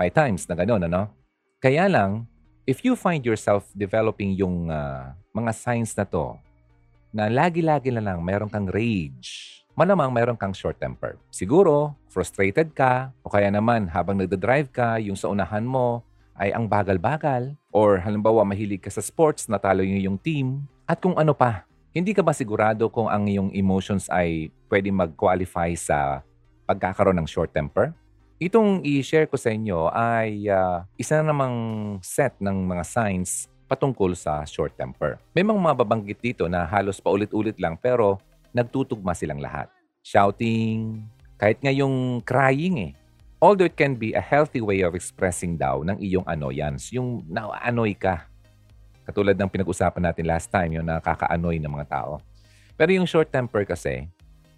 may 0.00 0.08
times 0.08 0.48
na 0.48 0.56
gano'n, 0.56 0.88
ano? 0.88 1.12
Kaya 1.60 1.84
lang, 1.92 2.24
if 2.64 2.80
you 2.80 2.96
find 2.96 3.20
yourself 3.20 3.68
developing 3.76 4.32
yung 4.32 4.72
uh, 4.72 5.12
mga 5.36 5.52
signs 5.52 5.92
na 5.92 6.08
to, 6.08 6.40
na 7.12 7.28
lagi-lagi 7.28 7.92
na 7.92 8.00
lang 8.00 8.24
mayroon 8.24 8.48
kang 8.48 8.64
rage, 8.64 9.60
malamang 9.76 10.08
mayroon 10.08 10.40
kang 10.40 10.56
short 10.56 10.80
temper. 10.80 11.20
Siguro, 11.28 12.00
frustrated 12.08 12.72
ka, 12.72 13.12
o 13.20 13.28
kaya 13.28 13.52
naman 13.52 13.92
habang 13.92 14.16
nagda-drive 14.16 14.72
ka, 14.72 14.96
yung 14.96 15.20
sa 15.20 15.28
unahan 15.28 15.68
mo 15.68 16.00
ay 16.40 16.56
ang 16.56 16.64
bagal-bagal, 16.64 17.52
or 17.68 18.00
halimbawa 18.00 18.40
mahilig 18.40 18.80
ka 18.80 18.88
sa 18.88 19.04
sports, 19.04 19.52
natalo 19.52 19.84
yung 19.84 20.00
yung 20.00 20.16
team, 20.16 20.64
at 20.88 20.96
kung 20.96 21.12
ano 21.20 21.36
pa. 21.36 21.68
Hindi 21.92 22.16
ka 22.16 22.24
ba 22.24 22.32
sigurado 22.32 22.88
kung 22.88 23.12
ang 23.12 23.28
iyong 23.28 23.52
emotions 23.52 24.08
ay 24.08 24.48
pwede 24.72 24.88
mag-qualify 24.88 25.76
sa 25.76 26.24
pagkakaroon 26.64 27.20
ng 27.20 27.28
short 27.28 27.52
temper? 27.52 27.92
Itong 28.38 28.86
i-share 28.86 29.26
ko 29.26 29.34
sa 29.34 29.50
inyo 29.50 29.90
ay 29.90 30.46
uh, 30.46 30.86
isa 30.94 31.18
na 31.18 31.34
namang 31.34 31.58
set 31.98 32.38
ng 32.38 32.70
mga 32.70 32.86
signs 32.86 33.50
patungkol 33.66 34.14
sa 34.14 34.46
short 34.46 34.78
temper. 34.78 35.18
May 35.34 35.42
mga 35.42 35.58
mababanggit 35.58 36.22
dito 36.22 36.46
na 36.46 36.62
halos 36.62 37.02
paulit-ulit 37.02 37.58
lang 37.58 37.74
pero 37.74 38.22
nagtutugma 38.54 39.10
silang 39.18 39.42
lahat. 39.42 39.66
Shouting, 40.06 41.02
kahit 41.34 41.58
nga 41.58 41.74
yung 41.74 42.22
crying 42.22 42.78
eh. 42.78 42.92
Although 43.42 43.66
it 43.66 43.74
can 43.74 43.98
be 43.98 44.14
a 44.14 44.22
healthy 44.22 44.62
way 44.62 44.86
of 44.86 44.94
expressing 44.94 45.58
daw 45.58 45.82
ng 45.82 45.98
iyong 45.98 46.26
annoyance, 46.30 46.94
yung 46.94 47.26
na-annoy 47.26 47.98
ka. 47.98 48.22
Katulad 49.02 49.34
ng 49.34 49.50
pinag-usapan 49.50 50.14
natin 50.14 50.30
last 50.30 50.46
time, 50.46 50.78
yung 50.78 50.86
nakaka-annoy 50.86 51.58
ng 51.58 51.74
mga 51.74 51.90
tao. 51.90 52.22
Pero 52.78 52.94
yung 52.94 53.06
short 53.06 53.34
temper 53.34 53.66
kasi, 53.66 54.06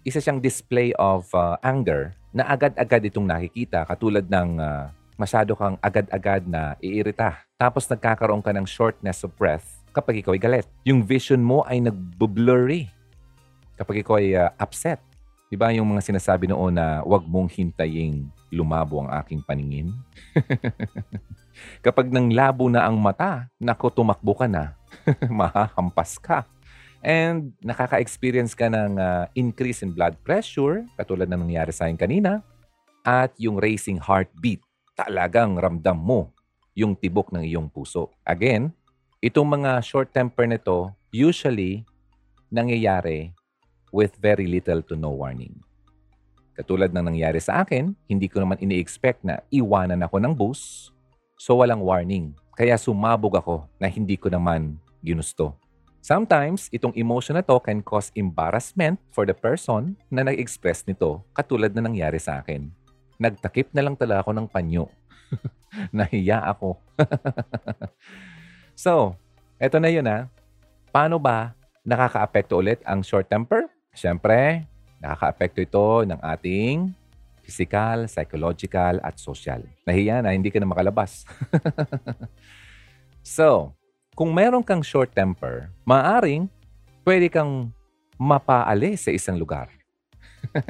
isa 0.01 0.17
siyang 0.17 0.41
display 0.41 0.93
of 0.97 1.29
uh, 1.33 1.57
anger 1.61 2.13
na 2.33 2.47
agad-agad 2.47 3.01
itong 3.11 3.27
nakikita 3.27 3.85
katulad 3.85 4.25
ng 4.25 4.57
uh, 4.57 4.89
masyado 5.19 5.53
kang 5.53 5.77
agad-agad 5.77 6.47
na 6.49 6.73
iirita. 6.81 7.45
Tapos 7.59 7.85
nagkakaroon 7.85 8.41
ka 8.41 8.49
ng 8.49 8.65
shortness 8.65 9.21
of 9.21 9.29
breath 9.37 9.81
kapag 9.93 10.25
ikaw 10.25 10.33
ay 10.33 10.41
galit. 10.41 10.67
Yung 10.87 11.05
vision 11.05 11.43
mo 11.43 11.61
ay 11.67 11.83
nagblurry 11.83 12.89
kapag 13.77 14.01
ikaw 14.01 14.17
ay 14.17 14.33
uh, 14.33 14.49
upset. 14.57 14.97
Di 15.51 15.59
ba 15.59 15.69
yung 15.75 15.91
mga 15.91 16.01
sinasabi 16.01 16.47
noon 16.47 16.79
na 16.79 17.03
huwag 17.03 17.27
mong 17.27 17.51
hintayin 17.51 18.31
lumabo 18.49 19.03
ang 19.03 19.11
aking 19.19 19.43
paningin? 19.43 19.91
kapag 21.85 22.07
nang 22.07 22.31
labo 22.31 22.71
na 22.71 22.87
ang 22.87 22.95
mata, 22.95 23.51
nako 23.59 23.91
tumakbo 23.91 24.31
ka 24.33 24.47
na. 24.47 24.79
Mahahampas 25.27 26.15
ka. 26.17 26.47
And 27.01 27.57
nakaka-experience 27.65 28.53
ka 28.53 28.69
ng 28.69 29.01
uh, 29.01 29.25
increase 29.33 29.81
in 29.81 29.93
blood 29.93 30.17
pressure, 30.21 30.85
katulad 30.97 31.25
ng 31.25 31.49
nangyari 31.49 31.73
sa 31.73 31.89
akin 31.89 31.97
kanina, 31.97 32.45
at 33.01 33.33
yung 33.41 33.57
racing 33.57 33.97
heartbeat. 33.97 34.61
Talagang 34.93 35.57
ramdam 35.57 35.97
mo 35.97 36.29
yung 36.77 36.93
tibok 36.93 37.33
ng 37.33 37.41
iyong 37.41 37.67
puso. 37.73 38.13
Again, 38.21 38.69
itong 39.17 39.49
mga 39.49 39.81
short 39.81 40.13
temper 40.13 40.45
nito 40.45 40.93
usually 41.11 41.83
nangyayari 42.47 43.35
with 43.91 44.15
very 44.21 44.47
little 44.47 44.79
to 44.81 44.95
no 44.95 45.11
warning. 45.11 45.57
Katulad 46.55 46.91
ng 46.91 47.11
nangyari 47.11 47.39
sa 47.39 47.63
akin, 47.63 47.95
hindi 48.07 48.27
ko 48.27 48.43
naman 48.43 48.59
ini-expect 48.59 49.23
na 49.23 49.39
iwanan 49.51 50.03
ako 50.03 50.19
ng 50.19 50.33
bus, 50.35 50.91
so 51.39 51.59
walang 51.59 51.81
warning. 51.81 52.35
Kaya 52.55 52.75
sumabog 52.75 53.39
ako 53.39 53.55
na 53.79 53.87
hindi 53.87 54.19
ko 54.19 54.27
naman 54.27 54.75
ginusto. 54.99 55.60
Sometimes, 56.01 56.65
itong 56.73 56.97
emotion 56.97 57.37
na 57.37 57.45
to 57.45 57.61
can 57.61 57.85
cause 57.85 58.09
embarrassment 58.17 58.97
for 59.13 59.29
the 59.29 59.37
person 59.37 59.93
na 60.09 60.25
nag-express 60.25 60.81
nito 60.89 61.21
katulad 61.29 61.69
na 61.77 61.85
nangyari 61.85 62.17
sa 62.17 62.41
akin. 62.41 62.73
Nagtakip 63.21 63.69
na 63.69 63.85
lang 63.85 63.93
talaga 63.93 64.25
ako 64.25 64.33
ng 64.33 64.49
panyo. 64.49 64.89
Nahiya 65.93 66.41
ako. 66.41 66.81
so, 68.73 69.13
eto 69.61 69.77
na 69.77 69.93
yun 69.93 70.09
ha. 70.09 70.25
Paano 70.89 71.21
ba 71.21 71.53
nakaka-apekto 71.85 72.57
ulit 72.57 72.81
ang 72.81 73.05
short 73.05 73.29
temper? 73.29 73.69
Siyempre, 73.93 74.65
nakaka-apekto 75.05 75.61
ito 75.61 76.01
ng 76.01 76.17
ating 76.17 76.97
physical, 77.45 78.09
psychological, 78.09 78.97
at 79.05 79.21
social. 79.21 79.61
Nahiya 79.85 80.25
na, 80.25 80.33
hindi 80.33 80.49
ka 80.49 80.57
na 80.57 80.65
makalabas. 80.65 81.29
so, 83.37 83.77
kung 84.21 84.37
meron 84.37 84.61
kang 84.61 84.85
short 84.85 85.17
temper, 85.17 85.73
maaring 85.81 86.45
pwede 87.01 87.25
kang 87.25 87.73
mapaalis 88.21 89.09
sa 89.09 89.11
isang 89.17 89.33
lugar. 89.33 89.65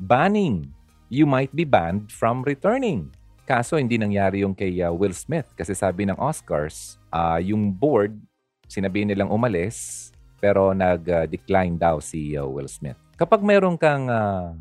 Banning. 0.00 0.72
You 1.12 1.28
might 1.28 1.52
be 1.52 1.68
banned 1.68 2.08
from 2.08 2.40
returning. 2.40 3.12
Kaso 3.44 3.76
hindi 3.76 4.00
nangyari 4.00 4.40
yung 4.40 4.56
kay 4.56 4.80
uh, 4.80 4.88
Will 4.88 5.12
Smith 5.12 5.52
kasi 5.52 5.76
sabi 5.76 6.08
ng 6.08 6.16
Oscars, 6.16 6.96
uh, 7.12 7.36
yung 7.44 7.68
board, 7.68 8.16
sinabi 8.64 9.04
nilang 9.04 9.28
umalis, 9.28 10.08
pero 10.40 10.72
nag-decline 10.72 11.76
daw 11.76 12.00
si 12.00 12.40
uh, 12.40 12.48
Will 12.48 12.72
Smith. 12.72 12.96
Kapag 13.20 13.44
meron 13.44 13.76
kang 13.76 14.08
uh, 14.08 14.56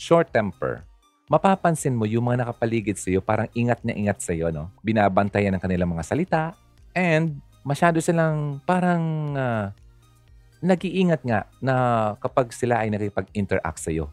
short 0.00 0.32
temper, 0.32 0.88
mapapansin 1.28 1.92
mo 1.92 2.08
yung 2.08 2.32
mga 2.32 2.48
nakapaligid 2.48 2.96
sa 2.96 3.12
iyo 3.12 3.20
parang 3.20 3.52
ingat 3.52 3.84
na 3.84 3.92
ingat 3.92 4.24
sa 4.24 4.32
iyo, 4.32 4.48
no? 4.48 4.72
Binabantayan 4.80 5.52
ng 5.52 5.60
kanilang 5.60 5.92
mga 5.92 6.06
salita, 6.08 6.56
And 6.96 7.44
masyado 7.60 8.00
silang 8.00 8.64
parang 8.64 9.36
uh, 9.36 9.68
nag-iingat 10.64 11.20
nga 11.28 11.44
na 11.60 11.74
kapag 12.24 12.48
sila 12.56 12.80
ay 12.80 12.88
nakipag-interact 12.88 13.76
sa 13.76 13.92
iyo. 13.92 14.08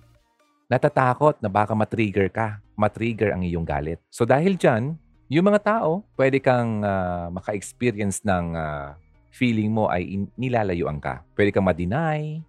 Natatakot 0.67 1.39
na 1.39 1.47
baka 1.47 1.71
matrigger 1.71 2.27
ka, 2.27 2.59
matrigger 2.75 3.31
ang 3.31 3.47
iyong 3.47 3.63
galit. 3.63 4.03
So 4.11 4.27
dahil 4.27 4.59
dyan, 4.59 4.99
yung 5.31 5.47
mga 5.47 5.63
tao, 5.63 6.03
pwede 6.19 6.43
kang 6.43 6.83
uh, 6.83 7.31
maka-experience 7.31 8.19
ng 8.27 8.51
uh, 8.59 8.99
feeling 9.31 9.71
mo 9.71 9.87
ay 9.87 10.03
in- 10.03 10.33
nilalayuan 10.35 10.99
ka. 10.99 11.23
Pwede 11.33 11.55
kang 11.55 11.63
ma-deny 11.63 12.43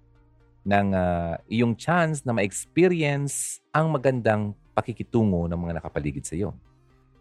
ng 0.67 0.89
uh, 0.91 1.39
iyong 1.47 1.79
chance 1.79 2.27
na 2.27 2.35
ma-experience 2.35 3.63
ang 3.71 3.95
magandang 3.95 4.51
pakikitungo 4.75 5.47
ng 5.47 5.61
mga 5.61 5.79
nakapaligid 5.79 6.27
sa 6.27 6.35
iyo. 6.35 6.51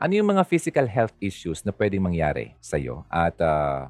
Ano 0.03 0.19
yung 0.19 0.35
mga 0.35 0.43
physical 0.43 0.83
health 0.83 1.15
issues 1.23 1.63
na 1.63 1.71
pwedeng 1.71 2.03
mangyari 2.03 2.51
sa'yo? 2.59 3.07
At 3.07 3.39
uh, 3.39 3.87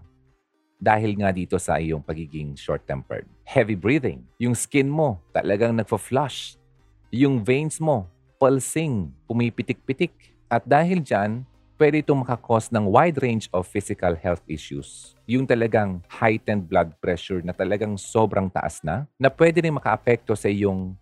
dahil 0.77 1.17
nga 1.17 1.34
dito 1.34 1.58
sa 1.58 1.82
iyong 1.82 2.05
pagiging 2.05 2.53
short-tempered. 2.53 3.25
Heavy 3.41 3.74
breathing. 3.74 4.22
Yung 4.38 4.53
skin 4.53 4.86
mo 4.86 5.17
talagang 5.34 5.74
nagfa-flush. 5.74 6.62
Yung 7.10 7.41
veins 7.41 7.82
mo 7.82 8.05
pulsing, 8.38 9.10
pumipitik-pitik. 9.25 10.13
At 10.53 10.62
dahil 10.70 11.01
dyan, 11.01 11.50
pwede 11.82 12.05
itong 12.05 12.22
makakos 12.22 12.70
ng 12.70 12.86
wide 12.93 13.17
range 13.17 13.50
of 13.50 13.65
physical 13.65 14.13
health 14.13 14.46
issues. 14.46 15.17
Yung 15.25 15.50
talagang 15.50 15.98
heightened 16.13 16.70
blood 16.70 16.93
pressure 17.01 17.41
na 17.41 17.58
talagang 17.58 17.98
sobrang 17.98 18.53
taas 18.53 18.86
na, 18.86 19.10
na 19.17 19.34
pwede 19.34 19.65
rin 19.65 19.74
makaapekto 19.74 20.38
sa 20.38 20.46
iyong 20.46 20.93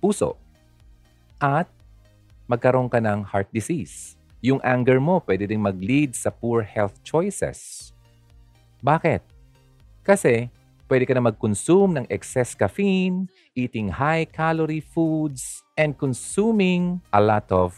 puso. 0.00 0.40
At 1.36 1.68
magkaroon 2.48 2.88
ka 2.88 2.96
ng 2.96 3.28
heart 3.28 3.52
disease. 3.52 4.16
Yung 4.44 4.60
anger 4.60 5.00
mo 5.00 5.24
pwede 5.24 5.48
rin 5.48 5.64
mag-lead 5.64 6.12
sa 6.12 6.28
poor 6.28 6.60
health 6.60 7.00
choices. 7.00 7.88
Bakit? 8.84 9.24
Kasi 10.04 10.52
pwede 10.84 11.08
ka 11.08 11.16
na 11.16 11.24
mag-consume 11.24 11.96
ng 11.96 12.06
excess 12.12 12.52
caffeine, 12.52 13.24
eating 13.56 13.88
high-calorie 13.88 14.84
foods, 14.84 15.64
and 15.80 15.96
consuming 15.96 17.00
a 17.16 17.24
lot 17.24 17.48
of 17.48 17.72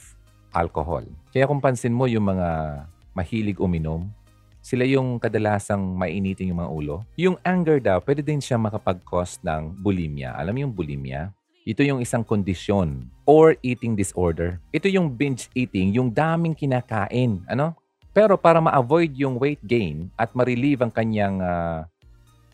alcohol. 0.50 1.06
Kaya 1.30 1.46
kung 1.46 1.62
pansin 1.62 1.94
mo 1.94 2.10
yung 2.10 2.34
mga 2.34 2.82
mahilig 3.14 3.62
uminom, 3.62 4.10
sila 4.58 4.82
yung 4.82 5.22
kadalasang 5.22 5.94
mainitin 5.94 6.50
yung 6.50 6.66
mga 6.66 6.72
ulo. 6.74 7.06
Yung 7.14 7.38
anger 7.46 7.78
daw, 7.78 8.02
pwede 8.02 8.26
din 8.26 8.42
siya 8.42 8.58
makapag-cause 8.58 9.38
ng 9.46 9.70
bulimia. 9.86 10.34
Alam 10.34 10.50
mo 10.50 10.60
yung 10.66 10.74
bulimia? 10.74 11.30
Ito 11.66 11.82
yung 11.82 11.98
isang 11.98 12.22
kondisyon 12.22 13.10
or 13.26 13.58
eating 13.58 13.98
disorder. 13.98 14.62
Ito 14.70 14.86
yung 14.86 15.10
binge 15.10 15.50
eating, 15.50 15.90
yung 15.98 16.14
daming 16.14 16.54
kinakain. 16.54 17.42
Ano? 17.50 17.74
Pero 18.14 18.38
para 18.38 18.62
ma-avoid 18.62 19.10
yung 19.18 19.34
weight 19.34 19.58
gain 19.66 20.06
at 20.14 20.30
ma-relieve 20.30 20.86
ang 20.86 20.94
kanyang 20.94 21.42
uh, 21.42 21.82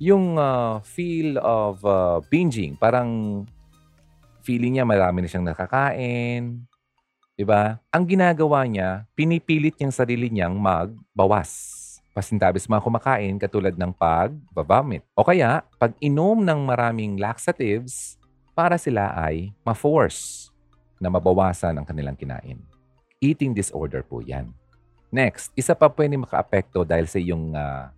yung 0.01 0.41
uh, 0.41 0.81
feel 0.81 1.37
of 1.45 1.85
uh, 1.85 2.25
binging, 2.33 2.73
parang 2.73 3.45
feeling 4.41 4.81
niya 4.81 4.89
marami 4.89 5.23
na 5.23 5.29
siyang 5.29 5.45
nakakain, 5.45 6.65
'di 7.37 7.45
ba? 7.45 7.79
Ang 7.93 8.09
ginagawa 8.09 8.65
niya, 8.65 9.05
pinipilit 9.13 9.77
niyang 9.77 9.93
sarili 9.95 10.33
niyang 10.33 10.57
magbawas. 10.57 11.79
Pasintabis 12.17 12.65
mga 12.65 12.81
kumakain 12.81 13.37
katulad 13.37 13.77
ng 13.77 13.93
pag-vomit. 13.93 15.05
O 15.13 15.25
kaya, 15.25 15.65
pag-inom 15.77 16.45
ng 16.45 16.61
maraming 16.65 17.21
laxatives, 17.21 18.21
para 18.53 18.77
sila 18.77 19.13
ay 19.17 19.53
ma-force 19.65 20.53
na 21.01 21.09
mabawasan 21.09 21.77
ang 21.77 21.87
kanilang 21.89 22.15
kinain. 22.15 22.61
Eating 23.19 23.57
disorder 23.57 24.05
po 24.05 24.23
yan. 24.23 24.53
Next, 25.13 25.53
isa 25.53 25.77
pa 25.77 25.93
pwede 25.93 26.17
makaapekto 26.17 26.89
dahil 26.89 27.05
sa 27.05 27.21
iyong 27.21 27.53
uh, 27.53 27.93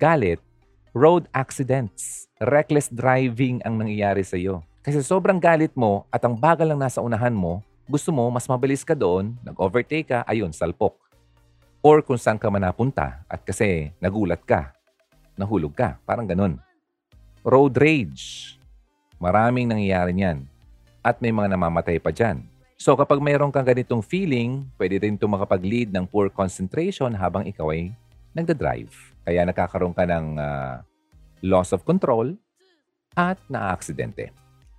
galit, 0.00 0.42
road 0.90 1.28
accidents. 1.30 2.26
Reckless 2.40 2.90
driving 2.90 3.62
ang 3.62 3.78
nangyayari 3.78 4.26
sa 4.26 4.34
iyo. 4.34 4.64
Kasi 4.82 5.02
sobrang 5.02 5.38
galit 5.38 5.74
mo 5.74 6.06
at 6.10 6.22
ang 6.22 6.34
bagal 6.38 6.66
lang 6.66 6.78
nasa 6.78 7.02
unahan 7.02 7.34
mo, 7.34 7.62
gusto 7.86 8.10
mo 8.10 8.26
mas 8.30 8.46
mabilis 8.50 8.82
ka 8.82 8.94
doon, 8.94 9.34
nag-overtake 9.46 10.10
ka, 10.10 10.18
ayun, 10.26 10.50
salpok. 10.50 10.98
Or 11.82 12.02
kung 12.02 12.18
saan 12.18 12.38
ka 12.38 12.50
man 12.50 12.66
napunta 12.66 13.22
at 13.30 13.46
kasi 13.46 13.94
nagulat 14.02 14.42
ka, 14.42 14.74
nahulog 15.38 15.74
ka, 15.76 16.00
parang 16.02 16.26
ganun. 16.26 16.58
Road 17.46 17.78
rage. 17.78 18.55
Maraming 19.16 19.68
nangyayari 19.68 20.12
niyan. 20.12 20.44
At 21.00 21.22
may 21.22 21.32
mga 21.32 21.56
namamatay 21.56 22.02
pa 22.02 22.12
dyan. 22.12 22.44
So 22.76 22.92
kapag 22.92 23.24
mayroon 23.24 23.48
kang 23.48 23.64
ganitong 23.64 24.04
feeling, 24.04 24.68
pwede 24.76 25.00
rin 25.00 25.16
ito 25.16 25.24
makapag-lead 25.24 25.88
ng 25.96 26.04
poor 26.04 26.28
concentration 26.28 27.08
habang 27.16 27.48
ikaw 27.48 27.72
ay 27.72 27.88
nagda-drive. 28.36 28.92
Kaya 29.24 29.48
nakakaroon 29.48 29.96
ka 29.96 30.04
ng 30.04 30.36
uh, 30.36 30.84
loss 31.40 31.72
of 31.72 31.88
control 31.88 32.36
at 33.16 33.40
na-aksidente. 33.48 34.28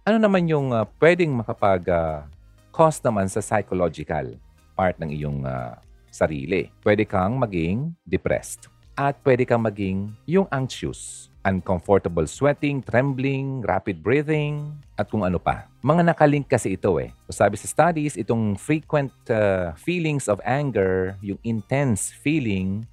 Ano 0.05 0.21
naman 0.21 0.45
yung 0.45 0.69
uh, 0.69 0.85
pwedeng 1.01 1.33
makapag-cause 1.41 3.01
uh, 3.01 3.05
naman 3.09 3.25
sa 3.27 3.41
psychological 3.41 4.37
part 4.77 4.95
ng 5.01 5.09
iyong 5.09 5.41
uh, 5.41 5.73
sarili? 6.13 6.69
Pwede 6.85 7.01
kang 7.01 7.41
maging 7.41 7.97
depressed 8.05 8.69
at 8.93 9.17
pwede 9.25 9.41
kang 9.41 9.65
maging 9.65 10.13
yung 10.29 10.45
anxious 10.53 11.33
uncomfortable 11.47 12.27
sweating, 12.27 12.83
trembling, 12.83 13.63
rapid 13.63 14.03
breathing, 14.03 14.75
at 14.99 15.07
kung 15.07 15.23
ano 15.23 15.39
pa. 15.39 15.71
Mga 15.79 16.11
nakalink 16.11 16.51
kasi 16.51 16.75
ito 16.75 16.99
eh. 16.99 17.15
So 17.31 17.39
sabi 17.39 17.55
sa 17.55 17.71
studies, 17.71 18.19
itong 18.19 18.59
frequent 18.59 19.15
uh, 19.31 19.71
feelings 19.79 20.27
of 20.27 20.43
anger, 20.43 21.15
yung 21.23 21.39
intense 21.47 22.11
feeling, 22.11 22.83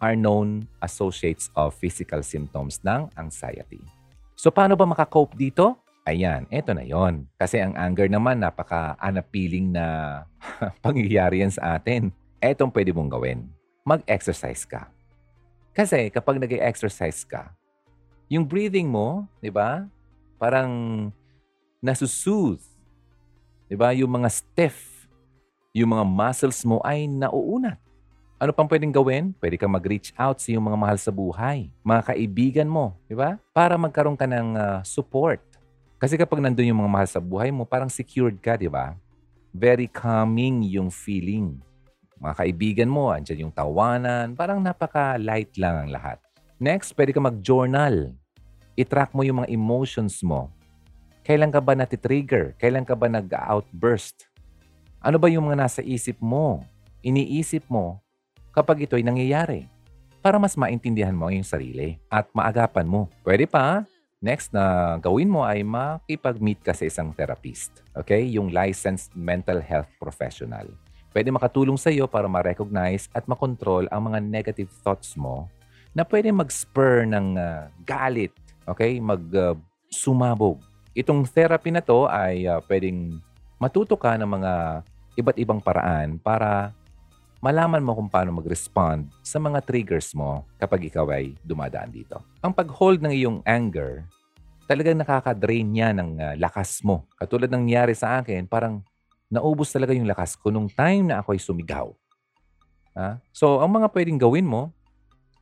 are 0.00 0.16
known 0.16 0.68
associates 0.84 1.48
of 1.56 1.72
physical 1.76 2.20
symptoms 2.20 2.80
ng 2.84 3.08
anxiety. 3.16 3.80
So 4.36 4.52
paano 4.52 4.76
ba 4.76 4.88
makakope 4.88 5.36
dito? 5.36 5.76
Ayan, 6.06 6.46
eto 6.54 6.70
na 6.70 6.86
yon. 6.86 7.26
Kasi 7.34 7.58
ang 7.58 7.74
anger 7.74 8.06
naman, 8.06 8.38
napaka-anapiling 8.38 9.74
na 9.74 9.86
pangyayari 10.84 11.42
yan 11.42 11.50
sa 11.50 11.74
atin. 11.76 12.14
Etong 12.38 12.70
pwede 12.70 12.94
mong 12.94 13.10
gawin. 13.10 13.50
Mag-exercise 13.82 14.62
ka. 14.62 14.86
Kasi 15.74 16.08
kapag 16.14 16.38
nag-exercise 16.38 17.26
ka, 17.26 17.50
yung 18.26 18.42
breathing 18.46 18.90
mo, 18.90 19.26
di 19.38 19.50
ba? 19.50 19.86
Parang 20.36 20.70
nasusoothe. 21.78 22.62
Di 23.70 23.74
ba? 23.78 23.94
Yung 23.94 24.10
mga 24.10 24.28
stiff, 24.30 25.06
yung 25.70 25.94
mga 25.94 26.04
muscles 26.06 26.62
mo 26.66 26.82
ay 26.82 27.06
nauunat. 27.06 27.78
Ano 28.36 28.52
pang 28.52 28.68
pwedeng 28.68 28.92
gawin? 28.92 29.32
Pwede 29.40 29.56
kang 29.56 29.72
mag-reach 29.72 30.12
out 30.18 30.42
sa 30.42 30.52
iyong 30.52 30.66
mga 30.68 30.76
mahal 30.76 30.98
sa 31.00 31.08
buhay, 31.08 31.72
mga 31.80 32.02
kaibigan 32.12 32.68
mo, 32.68 32.92
di 33.08 33.16
ba? 33.16 33.40
Para 33.56 33.80
magkaroon 33.80 34.18
ka 34.18 34.28
ng 34.28 34.48
uh, 34.52 34.78
support. 34.84 35.40
Kasi 35.96 36.20
kapag 36.20 36.44
nandun 36.44 36.68
yung 36.68 36.84
mga 36.84 36.92
mahal 36.92 37.08
sa 37.08 37.16
buhay 37.16 37.48
mo, 37.48 37.64
parang 37.64 37.88
secured 37.88 38.36
ka, 38.44 38.60
di 38.60 38.68
ba? 38.68 38.92
Very 39.56 39.88
calming 39.88 40.68
yung 40.68 40.92
feeling. 40.92 41.56
Mga 42.20 42.34
kaibigan 42.36 42.90
mo, 42.92 43.08
andyan 43.08 43.48
yung 43.48 43.54
tawanan, 43.56 44.36
parang 44.36 44.60
napaka-light 44.60 45.56
lang 45.56 45.88
ang 45.88 45.90
lahat. 45.96 46.20
Next, 46.56 46.96
pwede 46.96 47.12
ka 47.12 47.20
mag-journal. 47.20 48.16
I-track 48.80 49.12
mo 49.12 49.20
yung 49.20 49.44
mga 49.44 49.52
emotions 49.52 50.24
mo. 50.24 50.48
Kailan 51.20 51.52
ka 51.52 51.60
ba 51.60 51.76
natitrigger? 51.76 52.56
Kailan 52.56 52.88
ka 52.88 52.96
ba 52.96 53.12
nag-outburst? 53.12 54.24
Ano 55.04 55.20
ba 55.20 55.28
yung 55.28 55.52
mga 55.52 55.68
nasa 55.68 55.84
isip 55.84 56.16
mo? 56.16 56.64
Iniisip 57.04 57.68
mo 57.68 58.00
kapag 58.56 58.88
ito'y 58.88 59.04
nangyayari? 59.04 59.68
Para 60.24 60.40
mas 60.40 60.56
maintindihan 60.56 61.12
mo 61.12 61.28
yung 61.28 61.44
sarili 61.44 62.00
at 62.08 62.24
maagapan 62.32 62.88
mo. 62.88 63.12
Pwede 63.20 63.44
pa, 63.44 63.84
next 64.24 64.48
na 64.48 64.96
gawin 64.96 65.28
mo 65.28 65.44
ay 65.44 65.60
makipag-meet 65.60 66.64
ka 66.64 66.72
sa 66.72 66.88
isang 66.88 67.12
therapist. 67.12 67.84
Okay? 67.92 68.32
Yung 68.32 68.48
licensed 68.48 69.12
mental 69.12 69.60
health 69.60 69.92
professional. 70.00 70.72
Pwede 71.12 71.28
makatulong 71.28 71.76
sa 71.76 71.92
iyo 71.92 72.08
para 72.08 72.24
ma-recognize 72.32 73.12
at 73.12 73.28
makontrol 73.28 73.84
ang 73.92 74.08
mga 74.08 74.24
negative 74.24 74.72
thoughts 74.80 75.20
mo 75.20 75.52
na 75.96 76.04
pwede 76.04 76.28
mag-spur 76.28 77.08
ng 77.08 77.40
uh, 77.40 77.72
galit, 77.88 78.36
okay? 78.68 79.00
Mag-sumabog. 79.00 80.60
Uh, 80.60 80.68
Itong 80.92 81.24
therapy 81.24 81.72
na 81.72 81.80
to 81.80 82.04
ay 82.04 82.44
uh, 82.44 82.60
pwedeng 82.68 83.16
matuto 83.56 83.96
ka 83.96 84.16
ng 84.20 84.28
mga 84.28 84.52
iba't 85.16 85.36
ibang 85.40 85.60
paraan 85.60 86.20
para 86.20 86.76
malaman 87.40 87.80
mo 87.80 87.96
kung 87.96 88.12
paano 88.12 88.36
mag-respond 88.36 89.08
sa 89.24 89.40
mga 89.40 89.64
triggers 89.64 90.12
mo 90.12 90.44
kapag 90.60 90.92
ikaw 90.92 91.08
ay 91.16 91.32
dumadaan 91.40 91.88
dito. 91.88 92.20
Ang 92.44 92.52
pag-hold 92.52 93.00
ng 93.00 93.12
iyong 93.16 93.38
anger, 93.48 94.04
talagang 94.68 95.00
nakaka-drain 95.00 95.64
niya 95.64 95.96
ng 95.96 96.20
uh, 96.20 96.34
lakas 96.36 96.84
mo. 96.84 97.08
Katulad 97.16 97.48
ng 97.48 97.64
nangyari 97.64 97.96
sa 97.96 98.20
akin, 98.20 98.44
parang 98.44 98.84
naubos 99.32 99.72
talaga 99.72 99.96
yung 99.96 100.08
lakas 100.08 100.36
ko 100.36 100.52
nung 100.52 100.68
time 100.68 101.08
na 101.08 101.24
ako 101.24 101.32
ay 101.32 101.40
sumigaw. 101.40 101.88
Ha? 102.92 103.16
So, 103.32 103.64
ang 103.64 103.72
mga 103.72 103.88
pwedeng 103.92 104.20
gawin 104.20 104.44
mo, 104.44 104.75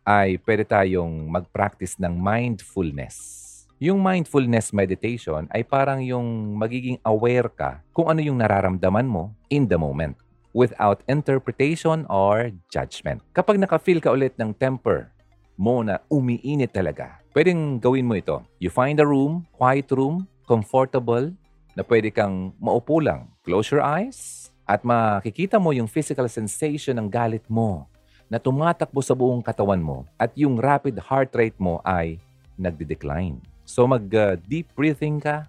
ay 0.05 0.37
pwede 0.45 0.69
tayong 0.69 1.33
mag-practice 1.33 1.97
ng 1.97 2.13
mindfulness. 2.13 3.43
Yung 3.81 3.99
mindfulness 3.99 4.71
meditation 4.71 5.51
ay 5.51 5.67
parang 5.67 6.01
yung 6.05 6.55
magiging 6.55 7.01
aware 7.03 7.51
ka 7.51 7.83
kung 7.91 8.13
ano 8.13 8.21
yung 8.23 8.39
nararamdaman 8.39 9.05
mo 9.05 9.35
in 9.51 9.67
the 9.67 9.77
moment 9.77 10.15
without 10.55 11.03
interpretation 11.11 12.07
or 12.07 12.55
judgment. 12.71 13.19
Kapag 13.35 13.59
naka-feel 13.59 13.99
ka 13.99 14.15
ulit 14.15 14.39
ng 14.39 14.55
temper 14.55 15.11
mo 15.59 15.83
na 15.83 15.99
umiinit 16.07 16.71
talaga, 16.71 17.19
pwedeng 17.35 17.83
gawin 17.83 18.07
mo 18.07 18.15
ito. 18.15 18.47
You 18.63 18.71
find 18.71 19.03
a 19.03 19.07
room, 19.07 19.43
quiet 19.51 19.91
room, 19.91 20.31
comfortable, 20.47 21.35
na 21.75 21.83
pwede 21.83 22.15
kang 22.15 22.55
maupo 22.63 23.03
lang. 23.03 23.35
Close 23.43 23.75
your 23.75 23.83
eyes 23.83 24.49
at 24.65 24.87
makikita 24.87 25.59
mo 25.59 25.75
yung 25.75 25.91
physical 25.91 26.31
sensation 26.31 26.97
ng 26.97 27.11
galit 27.11 27.45
mo 27.51 27.91
na 28.29 28.41
tumatakbo 28.41 29.01
sa 29.05 29.13
buong 29.13 29.45
katawan 29.45 29.81
mo 29.81 30.09
at 30.17 30.33
yung 30.35 30.57
rapid 30.57 30.97
heart 30.99 31.33
rate 31.37 31.57
mo 31.61 31.81
ay 31.85 32.17
nagde-decline. 32.57 33.39
So 33.65 33.89
mag-deep 33.89 34.69
uh, 34.69 34.75
breathing 34.77 35.21
ka, 35.21 35.49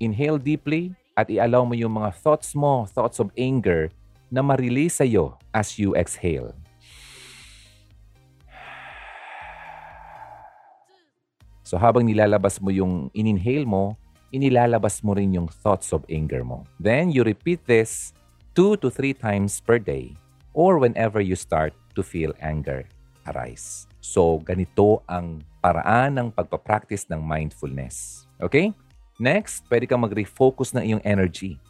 inhale 0.00 0.40
deeply, 0.40 0.96
at 1.18 1.28
i-allow 1.28 1.68
mo 1.68 1.76
yung 1.76 2.00
mga 2.00 2.16
thoughts 2.16 2.56
mo, 2.56 2.88
thoughts 2.88 3.20
of 3.20 3.28
anger, 3.36 3.92
na 4.32 4.40
ma-release 4.40 5.02
sa'yo 5.02 5.36
as 5.52 5.76
you 5.76 5.92
exhale. 5.92 6.54
So 11.66 11.78
habang 11.78 12.02
nilalabas 12.08 12.58
mo 12.58 12.74
yung 12.74 13.14
ininhale 13.14 13.62
mo, 13.62 13.94
inilalabas 14.34 15.02
mo 15.06 15.14
rin 15.14 15.34
yung 15.34 15.46
thoughts 15.46 15.94
of 15.94 16.02
anger 16.10 16.42
mo. 16.42 16.66
Then 16.82 17.14
you 17.14 17.22
repeat 17.22 17.62
this 17.66 18.10
two 18.54 18.74
to 18.82 18.90
three 18.90 19.14
times 19.14 19.62
per 19.62 19.78
day 19.78 20.18
or 20.50 20.82
whenever 20.82 21.22
you 21.22 21.38
start 21.38 21.70
to 21.94 22.02
feel 22.04 22.34
anger 22.40 22.86
arise. 23.28 23.86
So 24.00 24.40
ganito 24.40 25.04
ang 25.04 25.44
paraan 25.60 26.16
ng 26.16 26.28
pagpapractice 26.32 27.06
ng 27.12 27.20
mindfulness. 27.20 28.26
Okay? 28.40 28.72
Next, 29.20 29.68
pwede 29.68 29.84
kang 29.84 30.00
mag-refocus 30.00 30.72
ng 30.72 30.84
iyong 30.84 31.02
energy. 31.04 31.60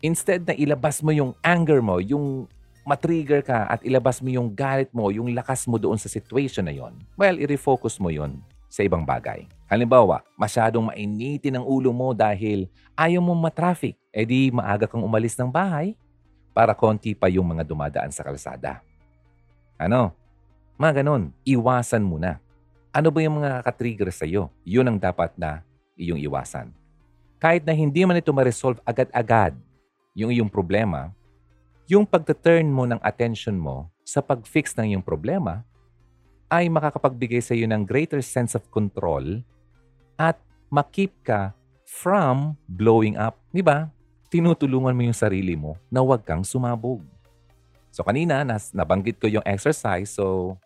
Instead 0.00 0.48
na 0.48 0.56
ilabas 0.56 1.04
mo 1.04 1.12
yung 1.12 1.36
anger 1.44 1.84
mo, 1.84 2.00
yung 2.00 2.48
matrigger 2.88 3.44
ka 3.44 3.68
at 3.68 3.84
ilabas 3.84 4.24
mo 4.24 4.32
yung 4.32 4.48
galit 4.56 4.88
mo, 4.96 5.12
yung 5.12 5.28
lakas 5.36 5.68
mo 5.68 5.76
doon 5.76 6.00
sa 6.00 6.08
situation 6.08 6.64
na 6.64 6.72
yon. 6.72 6.96
Well, 7.20 7.36
i-refocus 7.36 8.00
mo 8.00 8.08
yon 8.08 8.40
sa 8.72 8.80
ibang 8.80 9.04
bagay. 9.04 9.44
Halimbawa, 9.68 10.24
masyadong 10.40 10.88
mainitin 10.88 11.60
ang 11.60 11.68
ulo 11.68 11.92
mo 11.92 12.16
dahil 12.16 12.64
ayaw 12.96 13.20
mo 13.20 13.36
matraffic. 13.36 14.00
E 14.10 14.24
di 14.24 14.48
maaga 14.50 14.88
kang 14.88 15.04
umalis 15.04 15.36
ng 15.36 15.52
bahay 15.52 15.94
para 16.50 16.74
konti 16.74 17.14
pa 17.14 17.30
yung 17.30 17.46
mga 17.46 17.62
dumadaan 17.62 18.10
sa 18.10 18.24
kalsada. 18.26 18.82
Ano? 19.80 20.12
Mga 20.76 21.00
ganon, 21.00 21.32
iwasan 21.48 22.04
mo 22.04 22.20
na. 22.20 22.36
Ano 22.92 23.08
ba 23.08 23.24
yung 23.24 23.40
mga 23.40 23.64
katrigger 23.64 24.12
sa 24.12 24.28
iyo? 24.28 24.52
Yun 24.68 24.92
ang 24.92 24.98
dapat 25.00 25.32
na 25.40 25.64
iyong 25.96 26.20
iwasan. 26.20 26.68
Kahit 27.40 27.64
na 27.64 27.72
hindi 27.72 28.04
man 28.04 28.20
ito 28.20 28.28
ma-resolve 28.28 28.76
agad-agad 28.84 29.56
yung 30.12 30.28
iyong 30.28 30.52
problema, 30.52 31.08
yung 31.88 32.04
pagta-turn 32.04 32.68
mo 32.68 32.84
ng 32.84 33.00
attention 33.00 33.56
mo 33.56 33.88
sa 34.04 34.20
pag-fix 34.20 34.76
ng 34.76 34.92
iyong 34.92 35.04
problema 35.06 35.64
ay 36.52 36.68
makakapagbigay 36.68 37.40
sa 37.40 37.56
iyo 37.56 37.64
ng 37.64 37.86
greater 37.88 38.20
sense 38.20 38.52
of 38.52 38.66
control 38.68 39.40
at 40.20 40.36
makip 40.68 41.14
ka 41.24 41.56
from 41.88 42.52
blowing 42.68 43.16
up. 43.16 43.40
Di 43.48 43.64
ba? 43.64 43.88
Tinutulungan 44.28 44.92
mo 44.92 45.02
yung 45.08 45.16
sarili 45.16 45.56
mo 45.56 45.80
na 45.88 46.04
huwag 46.04 46.20
kang 46.20 46.44
sumabog. 46.44 47.00
So 47.90 48.06
kanina, 48.06 48.46
nas, 48.46 48.70
nabanggit 48.70 49.18
ko 49.18 49.26
yung 49.26 49.42
exercise. 49.42 50.14
So, 50.14 50.56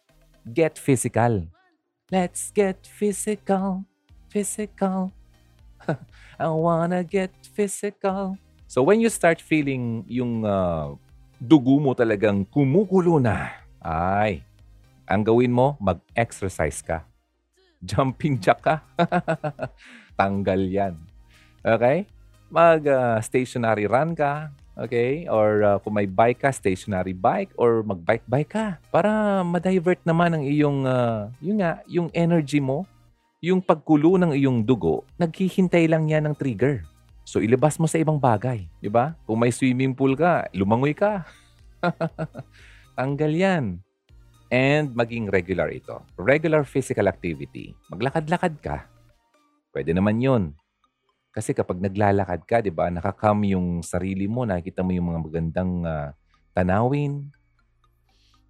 get 0.45 0.77
physical. 0.77 1.49
Let's 2.13 2.53
get 2.53 2.85
physical, 2.85 3.89
physical. 4.29 5.09
I 6.39 6.49
wanna 6.53 7.01
get 7.01 7.33
physical. 7.57 8.37
So 8.69 8.85
when 8.85 9.01
you 9.01 9.09
start 9.09 9.41
feeling 9.41 10.05
yung 10.05 10.45
uh, 10.45 10.93
dugo 11.41 11.81
mo 11.81 11.97
talagang 11.97 12.45
kumukulo 12.45 13.17
na, 13.17 13.57
ay, 13.81 14.45
ang 15.09 15.25
gawin 15.25 15.53
mo, 15.53 15.81
mag-exercise 15.81 16.85
ka. 16.85 17.09
Jumping 17.89 18.37
jack 18.37 18.61
ka. 18.61 18.85
Tanggal 20.21 20.61
yan. 20.69 20.95
Okay? 21.65 22.05
Mag-stationary 22.53 23.89
uh, 23.89 23.93
run 23.93 24.13
ka. 24.13 24.53
Okay? 24.75 25.31
Or 25.31 25.63
uh, 25.63 25.79
kung 25.79 25.95
may 25.95 26.11
bike 26.11 26.43
ka, 26.43 26.51
stationary 26.51 27.15
bike 27.15 27.55
or 27.55 27.87
mag-bike-bike 27.87 28.51
ka 28.51 28.67
para 28.91 29.43
ma-divert 29.47 30.03
naman 30.03 30.35
ang 30.35 30.43
iyong 30.43 30.83
uh, 30.83 31.31
yung 31.39 31.59
nga, 31.63 31.79
yung 31.87 32.09
energy 32.11 32.59
mo 32.59 32.87
yung 33.45 33.61
pagkulo 33.61 34.17
ng 34.17 34.33
iyong 34.33 34.65
dugo, 34.65 35.05
naghihintay 35.21 35.85
lang 35.85 36.09
yan 36.09 36.25
ng 36.25 36.35
trigger. 36.41 36.81
So 37.29 37.45
ilabas 37.45 37.77
mo 37.77 37.85
sa 37.85 38.01
ibang 38.01 38.17
bagay, 38.17 38.65
di 38.81 38.89
ba? 38.89 39.13
Kung 39.29 39.37
may 39.37 39.53
swimming 39.53 39.93
pool 39.93 40.17
ka, 40.17 40.49
lumangoy 40.57 40.97
ka. 40.97 41.29
Tanggal 42.97 43.33
yan. 43.37 43.65
And 44.49 44.97
maging 44.97 45.29
regular 45.29 45.69
ito. 45.69 46.01
Regular 46.17 46.65
physical 46.65 47.05
activity. 47.05 47.77
Maglakad-lakad 47.93 48.55
ka. 48.65 48.89
Pwede 49.77 49.93
naman 49.93 50.25
yun. 50.25 50.57
Kasi 51.35 51.51
kapag 51.51 51.83
naglalakad 51.83 52.47
ka, 52.47 52.62
di 52.62 52.70
ba, 52.70 52.87
nakakam 52.94 53.42
yung 53.42 53.83
sarili 53.83 54.31
mo, 54.31 54.47
nakikita 54.47 54.87
mo 54.87 54.94
yung 54.94 55.11
mga 55.11 55.20
magandang 55.20 55.73
uh, 55.83 56.09
tanawin, 56.55 57.35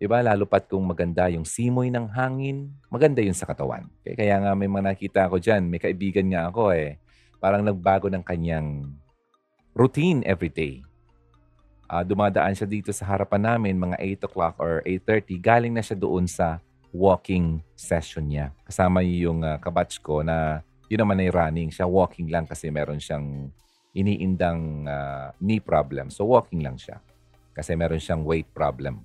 Diba? 0.04 0.20
Lalo 0.20 0.44
pat 0.44 0.66
kung 0.66 0.84
maganda 0.84 1.30
yung 1.30 1.46
simoy 1.46 1.88
ng 1.88 2.10
hangin, 2.12 2.68
maganda 2.90 3.22
yun 3.22 3.32
sa 3.32 3.46
katawan. 3.46 3.86
Okay? 4.02 4.18
Kaya 4.18 4.42
nga 4.42 4.52
may 4.52 4.66
mga 4.66 4.92
nakita 4.92 5.20
ako 5.24 5.38
dyan, 5.38 5.70
may 5.70 5.80
kaibigan 5.80 6.28
nga 6.28 6.50
ako 6.52 6.74
eh, 6.74 6.98
parang 7.38 7.62
nagbago 7.62 8.12
ng 8.12 8.20
kanyang 8.20 8.90
routine 9.72 10.20
every 10.26 10.52
day. 10.52 10.84
Uh, 11.88 12.04
dumadaan 12.04 12.52
siya 12.52 12.68
dito 12.68 12.90
sa 12.90 13.08
harapan 13.08 13.54
namin 13.54 13.80
mga 13.80 13.96
8 14.20 14.28
o'clock 14.28 14.54
or 14.58 14.84
8.30. 14.84 15.40
Galing 15.40 15.72
na 15.72 15.80
siya 15.80 15.96
doon 15.96 16.28
sa 16.28 16.58
walking 16.92 17.64
session 17.72 18.28
niya. 18.28 18.52
Kasama 18.66 19.00
yung 19.00 19.40
uh, 19.40 19.56
kabatch 19.56 20.04
ko 20.04 20.20
na 20.20 20.60
yun 20.94 21.02
naman 21.02 21.18
ay 21.18 21.34
running. 21.34 21.74
Siya 21.74 21.90
walking 21.90 22.30
lang 22.30 22.46
kasi 22.46 22.70
meron 22.70 23.02
siyang 23.02 23.50
iniindang 23.98 24.86
uh, 24.86 25.34
knee 25.42 25.58
problem. 25.58 26.14
So 26.14 26.22
walking 26.30 26.62
lang 26.62 26.78
siya 26.78 27.02
kasi 27.50 27.74
meron 27.74 27.98
siyang 27.98 28.22
weight 28.22 28.46
problem. 28.54 29.02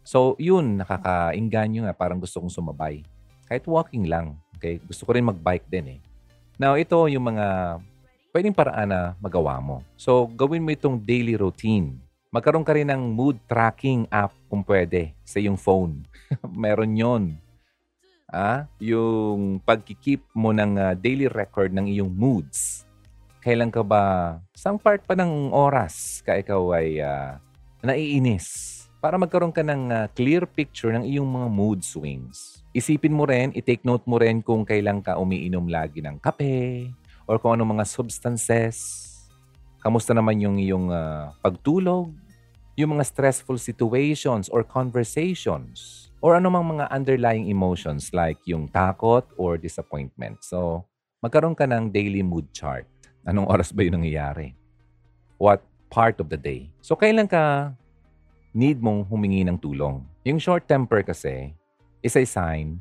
So, 0.00 0.34
yun, 0.40 0.80
nakakainganyo 0.80 1.86
nga. 1.86 1.94
Parang 1.94 2.18
gusto 2.18 2.40
kong 2.40 2.50
sumabay. 2.50 3.04
Kahit 3.44 3.68
walking 3.68 4.08
lang. 4.08 4.40
Okay? 4.56 4.80
Gusto 4.84 5.04
ko 5.04 5.12
rin 5.14 5.28
mag-bike 5.28 5.68
din 5.68 5.96
eh. 5.96 6.00
Now, 6.56 6.76
ito 6.76 6.96
yung 7.08 7.24
mga 7.36 7.78
pwedeng 8.32 8.56
paraan 8.56 8.88
na 8.88 9.00
magawa 9.20 9.60
mo. 9.60 9.84
So, 9.96 10.28
gawin 10.28 10.64
mo 10.64 10.72
itong 10.72 11.00
daily 11.00 11.36
routine. 11.36 12.00
Magkaroon 12.32 12.64
ka 12.64 12.72
rin 12.72 12.88
ng 12.88 13.12
mood 13.12 13.36
tracking 13.44 14.08
app 14.08 14.32
kung 14.48 14.64
pwede 14.64 15.12
sa 15.26 15.42
iyong 15.42 15.58
phone. 15.58 16.06
Meron 16.64 16.96
yon. 16.96 17.22
Ah, 18.30 18.70
yung 18.78 19.58
pagkikip 19.58 20.22
mo 20.30 20.54
ng 20.54 20.78
uh, 20.78 20.94
daily 20.94 21.26
record 21.26 21.74
ng 21.74 21.90
iyong 21.90 22.14
moods. 22.14 22.86
Kailan 23.42 23.74
ka 23.74 23.82
ba, 23.82 24.38
sang 24.54 24.78
part 24.78 25.02
pa 25.02 25.18
ng 25.18 25.50
oras 25.50 26.22
ka 26.22 26.38
ikaw 26.38 26.78
ay 26.78 27.02
uh, 27.02 27.34
naiinis? 27.82 28.80
para 29.00 29.16
magkaroon 29.16 29.50
ka 29.50 29.64
ng 29.64 29.82
uh, 29.88 30.06
clear 30.12 30.44
picture 30.44 30.92
ng 30.92 31.08
iyong 31.08 31.24
mga 31.24 31.48
mood 31.48 31.80
swings. 31.80 32.60
Isipin 32.76 33.16
mo 33.16 33.24
rin, 33.24 33.48
i-take 33.56 33.82
note 33.82 34.04
mo 34.04 34.20
rin 34.20 34.44
kung 34.44 34.62
kailan 34.62 35.00
ka 35.00 35.16
umiinom 35.16 35.66
lagi 35.66 36.04
ng 36.04 36.20
kape 36.20 36.92
or 37.24 37.40
kung 37.40 37.56
ano 37.56 37.64
mga 37.64 37.88
substances. 37.88 39.08
Kamusta 39.80 40.12
naman 40.12 40.36
yung 40.44 40.60
iyong 40.60 40.92
uh, 40.92 41.32
pagtulog, 41.40 42.12
yung 42.76 43.00
mga 43.00 43.08
stressful 43.08 43.56
situations 43.56 44.52
or 44.52 44.60
conversations, 44.60 46.09
or 46.20 46.36
anumang 46.36 46.76
mga 46.76 46.92
underlying 46.92 47.48
emotions 47.48 48.12
like 48.12 48.36
yung 48.44 48.68
takot 48.68 49.24
or 49.40 49.56
disappointment. 49.56 50.44
So, 50.44 50.84
magkaroon 51.24 51.56
ka 51.56 51.64
ng 51.64 51.88
daily 51.88 52.20
mood 52.20 52.48
chart. 52.52 52.84
Anong 53.24 53.48
oras 53.52 53.72
ba 53.72 53.84
yun 53.84 54.00
nangyayari? 54.00 54.52
What 55.40 55.64
part 55.88 56.20
of 56.20 56.28
the 56.28 56.36
day? 56.36 56.68
So, 56.84 56.92
kailan 56.92 57.28
ka 57.28 57.72
need 58.52 58.84
mong 58.84 59.08
humingi 59.08 59.48
ng 59.48 59.56
tulong. 59.56 60.04
Yung 60.28 60.36
short 60.36 60.68
temper 60.68 61.00
kasi 61.00 61.56
is 62.04 62.16
a 62.16 62.24
sign 62.28 62.80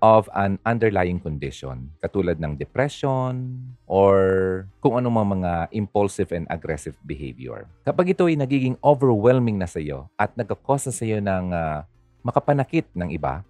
of 0.00 0.32
an 0.32 0.56
underlying 0.64 1.20
condition 1.20 1.92
katulad 2.00 2.40
ng 2.40 2.56
depression 2.56 3.60
or 3.84 4.64
kung 4.80 4.96
ano 4.96 5.12
mga 5.12 5.68
impulsive 5.76 6.32
and 6.32 6.48
aggressive 6.48 6.96
behavior. 7.04 7.68
Kapag 7.84 8.16
ito 8.16 8.24
ay 8.24 8.36
nagiging 8.36 8.80
overwhelming 8.80 9.60
na 9.60 9.68
sa 9.68 9.76
iyo 9.76 10.08
at 10.16 10.32
nagkakos 10.34 10.88
sa 10.88 11.04
iyo 11.04 11.20
ng 11.20 11.52
uh, 11.52 11.84
makapanakit 12.20 12.88
ng 12.92 13.12
iba 13.14 13.44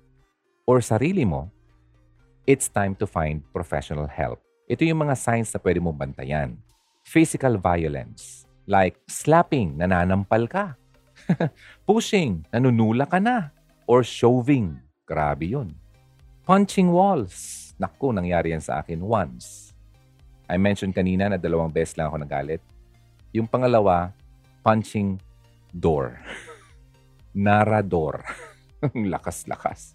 or 0.66 0.82
sarili 0.84 1.26
mo, 1.26 1.50
it's 2.46 2.70
time 2.70 2.94
to 2.98 3.06
find 3.06 3.42
professional 3.50 4.06
help. 4.06 4.38
Ito 4.70 4.86
yung 4.86 5.02
mga 5.06 5.18
signs 5.18 5.50
na 5.50 5.58
pwede 5.58 5.82
mong 5.82 5.98
bantayan. 5.98 6.54
Physical 7.02 7.58
violence, 7.58 8.46
like 8.70 8.94
slapping, 9.10 9.74
nananampal 9.74 10.46
ka, 10.46 10.78
Pushing, 11.88 12.46
nanunula 12.50 13.06
ka 13.08 13.18
na. 13.20 13.52
Or 13.90 14.06
shoving, 14.06 14.78
grabe 15.04 15.50
yun. 15.50 15.74
Punching 16.46 16.90
walls, 16.90 17.70
naku, 17.78 18.14
nangyari 18.14 18.54
yan 18.54 18.62
sa 18.62 18.82
akin 18.82 19.02
once. 19.02 19.74
I 20.50 20.58
mentioned 20.58 20.94
kanina 20.94 21.30
na 21.30 21.38
dalawang 21.38 21.70
beses 21.70 21.94
lang 21.94 22.10
ako 22.10 22.26
nagalit. 22.26 22.62
Yung 23.30 23.46
pangalawa, 23.46 24.10
punching 24.66 25.18
door. 25.70 26.18
Narador. 27.34 28.26
Lakas-lakas. 29.12 29.94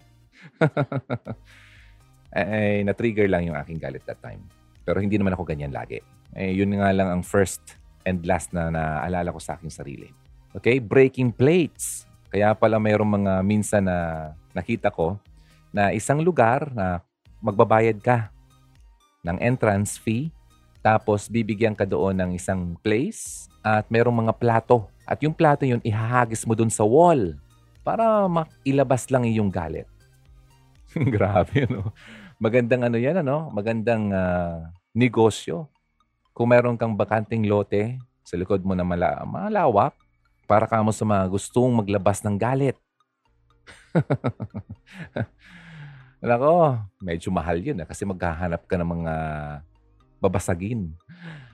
eh, 2.36 2.82
na-trigger 2.86 3.26
lang 3.26 3.50
yung 3.50 3.58
aking 3.58 3.78
galit 3.82 4.04
that 4.06 4.20
time. 4.22 4.42
Pero 4.86 5.02
hindi 5.02 5.18
naman 5.18 5.34
ako 5.34 5.42
ganyan 5.46 5.74
lagi. 5.74 5.98
Eh, 6.36 6.54
yun 6.54 6.70
nga 6.78 6.92
lang 6.94 7.08
ang 7.10 7.22
first 7.26 7.78
and 8.06 8.22
last 8.22 8.54
na 8.54 8.70
naalala 8.70 9.34
ko 9.34 9.40
sa 9.42 9.58
aking 9.58 9.72
sarili. 9.72 10.08
Okay? 10.54 10.78
Breaking 10.78 11.34
plates. 11.34 12.06
Kaya 12.30 12.54
pala 12.54 12.78
mayroong 12.78 13.22
mga 13.22 13.32
minsan 13.42 13.82
na 13.86 14.30
nakita 14.54 14.90
ko 14.94 15.18
na 15.74 15.90
isang 15.90 16.22
lugar 16.22 16.70
na 16.70 17.02
magbabayad 17.42 17.98
ka 17.98 18.30
ng 19.26 19.42
entrance 19.42 19.98
fee 19.98 20.30
tapos 20.86 21.26
bibigyan 21.26 21.74
ka 21.74 21.82
doon 21.82 22.14
ng 22.14 22.30
isang 22.38 22.78
place 22.78 23.50
At 23.66 23.90
merong 23.90 24.22
mga 24.22 24.34
plato. 24.38 24.86
At 25.02 25.18
yung 25.18 25.34
plato 25.34 25.66
yun, 25.66 25.82
ihahagis 25.82 26.46
mo 26.46 26.54
dun 26.54 26.70
sa 26.70 26.86
wall 26.86 27.34
para 27.86 28.26
mailabas 28.26 29.06
lang 29.14 29.30
yung 29.30 29.46
galit. 29.46 29.86
Grabe, 31.14 31.70
no? 31.70 31.94
Magandang 32.42 32.90
ano 32.90 32.98
yan, 32.98 33.22
ano? 33.22 33.46
Magandang 33.54 34.10
uh, 34.10 34.66
negosyo. 34.90 35.70
Kung 36.34 36.50
meron 36.50 36.74
kang 36.74 36.98
bakanting 36.98 37.46
lote 37.46 38.02
sa 38.26 38.34
likod 38.34 38.66
mo 38.66 38.74
na 38.74 38.82
mala- 38.82 39.22
malawak, 39.22 39.94
para 40.50 40.66
ka 40.66 40.82
mo 40.82 40.90
sa 40.90 41.06
mga 41.06 41.30
gustong 41.30 41.70
maglabas 41.78 42.22
ng 42.26 42.34
galit. 42.34 42.74
Nako, 46.26 46.82
medyo 46.98 47.30
mahal 47.30 47.62
yun 47.62 47.78
eh, 47.78 47.86
kasi 47.86 48.02
maghahanap 48.02 48.66
ka 48.66 48.74
ng 48.74 48.90
mga 48.98 49.14
babasagin. 50.18 50.90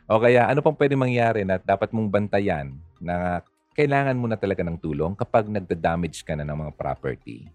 O 0.08 0.20
kaya 0.20 0.48
ano 0.48 0.64
pang 0.64 0.76
pwede 0.76 0.96
mangyari 0.96 1.44
na 1.44 1.60
dapat 1.60 1.92
mong 1.92 2.08
bantayan 2.08 2.72
na 3.00 3.44
kailangan 3.72 4.16
mo 4.16 4.28
na 4.28 4.36
talaga 4.36 4.60
ng 4.60 4.76
tulong 4.76 5.16
kapag 5.16 5.48
nagda-damage 5.48 6.24
ka 6.24 6.36
na 6.36 6.44
ng 6.44 6.56
mga 6.68 6.72
property. 6.76 7.48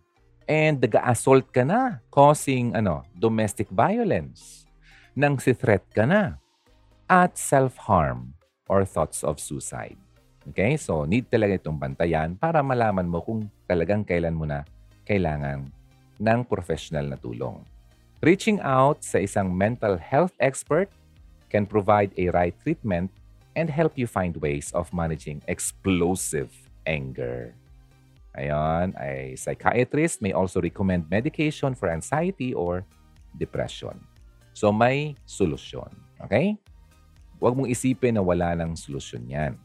And 0.47 0.79
nag-assault 0.79 1.51
ka 1.51 1.67
na, 1.67 1.99
causing 2.09 2.73
ano, 2.73 3.03
domestic 3.13 3.67
violence. 3.69 4.65
Nang 5.13 5.37
si 5.37 5.51
threat 5.51 5.83
ka 5.91 6.07
na. 6.07 6.39
At 7.07 7.35
self-harm 7.35 8.35
or 8.67 8.83
thoughts 8.83 9.23
of 9.23 9.39
suicide. 9.39 9.99
Okay? 10.51 10.79
So, 10.79 11.03
need 11.03 11.27
talaga 11.27 11.59
itong 11.59 11.79
bantayan 11.79 12.35
para 12.39 12.63
malaman 12.63 13.07
mo 13.07 13.19
kung 13.23 13.51
talagang 13.67 14.07
kailan 14.07 14.35
mo 14.35 14.47
na 14.47 14.63
kailangan 15.07 15.67
ng 16.19 16.39
professional 16.47 17.07
na 17.07 17.19
tulong. 17.19 17.61
Reaching 18.23 18.57
out 18.65 19.05
sa 19.05 19.21
isang 19.21 19.53
mental 19.53 19.99
health 19.99 20.33
expert 20.41 20.89
can 21.53 21.69
provide 21.69 22.11
a 22.17 22.33
right 22.33 22.55
treatment 22.65 23.13
and 23.57 23.73
help 23.73 23.97
you 23.97 24.05
find 24.05 24.37
ways 24.37 24.69
of 24.77 24.93
managing 24.93 25.41
explosive 25.49 26.53
anger. 26.85 27.57
Ayon, 28.37 28.93
a 29.01 29.33
psychiatrist 29.33 30.21
may 30.21 30.29
also 30.29 30.61
recommend 30.61 31.09
medication 31.09 31.73
for 31.73 31.89
anxiety 31.89 32.53
or 32.53 32.85
depression. 33.33 33.97
So 34.53 34.69
may 34.69 35.17
solusyon. 35.25 35.89
Okay? 36.21 36.53
Huwag 37.41 37.57
mong 37.57 37.73
isipin 37.73 38.13
na 38.13 38.21
wala 38.21 38.53
ng 38.53 38.77
solusyon 38.77 39.25
yan. 39.25 39.57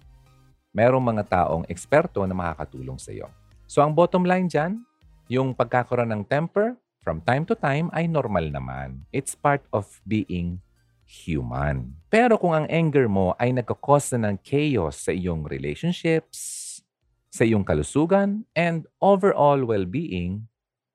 Merong 0.73 1.05
mga 1.05 1.29
taong 1.29 1.69
eksperto 1.69 2.25
na 2.25 2.33
makakatulong 2.33 2.97
sa 2.97 3.13
iyo. 3.13 3.29
So 3.69 3.85
ang 3.85 3.93
bottom 3.93 4.25
line 4.25 4.49
dyan, 4.49 4.81
yung 5.29 5.53
pagkakaroon 5.53 6.09
ng 6.09 6.25
temper 6.25 6.73
from 7.05 7.21
time 7.25 7.45
to 7.45 7.53
time 7.53 7.93
ay 7.93 8.09
normal 8.09 8.49
naman. 8.49 9.05
It's 9.13 9.37
part 9.37 9.65
of 9.69 9.85
being 10.09 10.65
human. 11.13 11.93
Pero 12.09 12.41
kung 12.41 12.57
ang 12.57 12.65
anger 12.73 13.05
mo 13.05 13.37
ay 13.37 13.53
nagkakos 13.53 14.17
na 14.17 14.33
ng 14.33 14.41
chaos 14.41 15.05
sa 15.05 15.13
iyong 15.13 15.45
relationships, 15.45 16.81
sa 17.29 17.45
iyong 17.45 17.65
kalusugan, 17.65 18.49
and 18.57 18.89
overall 18.97 19.61
well-being, 19.61 20.49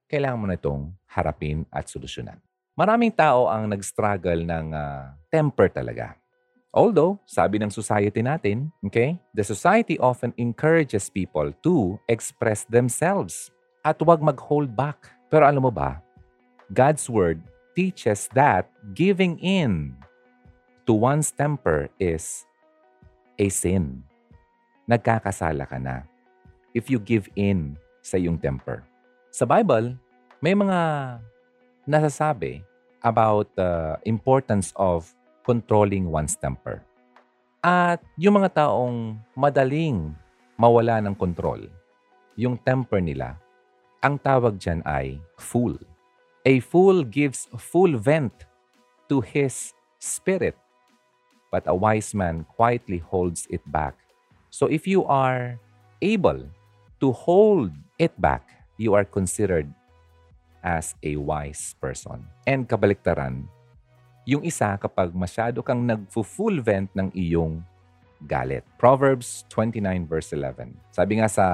kailangan 0.09 0.39
mo 0.41 0.45
na 0.49 0.57
itong 0.57 0.89
harapin 1.05 1.69
at 1.69 1.85
solusyonan. 1.85 2.41
Maraming 2.77 3.13
tao 3.13 3.49
ang 3.49 3.69
nag-struggle 3.69 4.45
ng 4.45 4.73
uh, 4.73 5.13
temper 5.29 5.69
talaga. 5.69 6.13
Although, 6.69 7.17
sabi 7.25 7.57
ng 7.57 7.73
society 7.73 8.21
natin, 8.21 8.69
okay, 8.85 9.17
the 9.33 9.41
society 9.41 9.97
often 9.97 10.29
encourages 10.37 11.09
people 11.09 11.49
to 11.65 11.97
express 12.05 12.69
themselves 12.69 13.49
at 13.81 13.97
huwag 13.97 14.21
mag-hold 14.21 14.77
back. 14.77 15.09
Pero 15.33 15.49
alam 15.49 15.65
mo 15.65 15.73
ba, 15.73 16.05
God's 16.69 17.09
Word 17.09 17.41
teaches 17.73 18.29
that 18.37 18.69
giving 18.93 19.41
in 19.41 19.97
to 20.87 20.95
one's 20.95 21.35
temper 21.35 21.91
is 21.99 22.47
a 23.35 23.51
sin. 23.51 24.07
Nagkakasala 24.87 25.67
ka 25.67 25.75
na 25.75 26.07
if 26.71 26.87
you 26.87 26.97
give 26.97 27.27
in 27.35 27.75
sa 27.99 28.15
iyong 28.15 28.39
temper. 28.39 28.87
Sa 29.35 29.43
Bible, 29.43 29.99
may 30.39 30.55
mga 30.55 30.79
nasasabi 31.83 32.63
about 33.03 33.51
the 33.59 33.99
importance 34.07 34.71
of 34.79 35.11
controlling 35.43 36.07
one's 36.07 36.39
temper. 36.39 36.79
At 37.59 37.99
yung 38.15 38.39
mga 38.39 38.63
taong 38.63 39.19
madaling 39.35 40.15
mawala 40.55 41.03
ng 41.03 41.19
control, 41.19 41.67
yung 42.39 42.55
temper 42.63 43.03
nila, 43.03 43.35
ang 43.99 44.15
tawag 44.15 44.55
dyan 44.55 44.79
ay 44.87 45.19
fool. 45.35 45.75
A 46.47 46.63
fool 46.63 47.03
gives 47.03 47.51
full 47.59 47.99
vent 47.99 48.47
to 49.11 49.19
his 49.19 49.75
spirit 49.99 50.55
but 51.51 51.63
a 51.65 51.75
wise 51.75 52.13
man 52.13 52.45
quietly 52.55 52.97
holds 52.97 53.47
it 53.49 53.63
back. 53.71 53.95
So 54.49 54.67
if 54.67 54.87
you 54.87 55.05
are 55.05 55.59
able 56.01 56.47
to 56.99 57.11
hold 57.11 57.71
it 57.99 58.13
back, 58.19 58.43
you 58.77 58.93
are 58.93 59.05
considered 59.05 59.69
as 60.63 60.95
a 61.03 61.15
wise 61.15 61.75
person. 61.79 62.25
And 62.45 62.67
kabaliktaran, 62.67 63.47
yung 64.27 64.43
isa 64.43 64.75
kapag 64.75 65.15
masyado 65.15 65.63
kang 65.63 65.87
nagfu-full 65.87 66.59
vent 66.59 66.91
ng 66.91 67.15
iyong 67.15 67.63
galit. 68.25 68.65
Proverbs 68.75 69.45
29 69.53 70.09
verse 70.09 70.33
11. 70.33 70.75
Sabi 70.91 71.21
nga 71.21 71.29
sa 71.29 71.45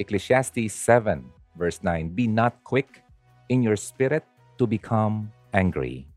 Ecclesiastes 0.00 0.74
7 0.74 1.22
verse 1.54 1.78
9, 1.84 2.10
Be 2.16 2.26
not 2.26 2.56
quick 2.64 3.04
in 3.52 3.62
your 3.62 3.76
spirit 3.76 4.24
to 4.56 4.64
become 4.64 5.28
angry. 5.52 6.08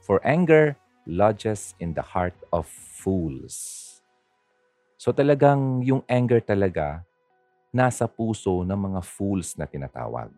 For 0.00 0.22
anger 0.24 0.78
lodges 1.08 1.72
in 1.80 1.96
the 1.96 2.04
heart 2.04 2.36
of 2.52 2.68
fools. 2.68 3.88
So 5.00 5.10
talagang 5.10 5.80
yung 5.88 6.04
anger 6.04 6.44
talaga 6.44 7.02
nasa 7.72 8.04
puso 8.04 8.60
ng 8.62 8.76
mga 8.76 9.00
fools 9.00 9.56
na 9.56 9.64
tinatawag. 9.64 10.28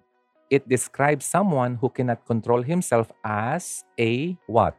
It 0.51 0.67
describes 0.67 1.27
someone 1.27 1.79
who 1.79 1.91
cannot 1.91 2.23
control 2.27 2.63
himself 2.63 3.11
as 3.23 3.83
a 3.99 4.35
what? 4.47 4.79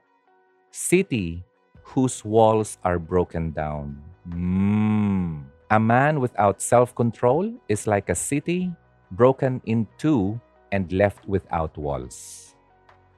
City 0.71 1.43
whose 1.84 2.23
walls 2.23 2.80
are 2.84 2.99
broken 2.99 3.51
down. 3.51 3.99
Mm. 4.27 5.47
A 5.71 5.80
man 5.80 6.19
without 6.19 6.60
self-control 6.60 7.51
is 7.71 7.88
like 7.88 8.12
a 8.12 8.15
city 8.15 8.71
broken 9.12 9.63
in 9.63 9.88
two 9.95 10.39
and 10.71 10.91
left 10.91 11.23
without 11.27 11.75
walls. 11.80 12.51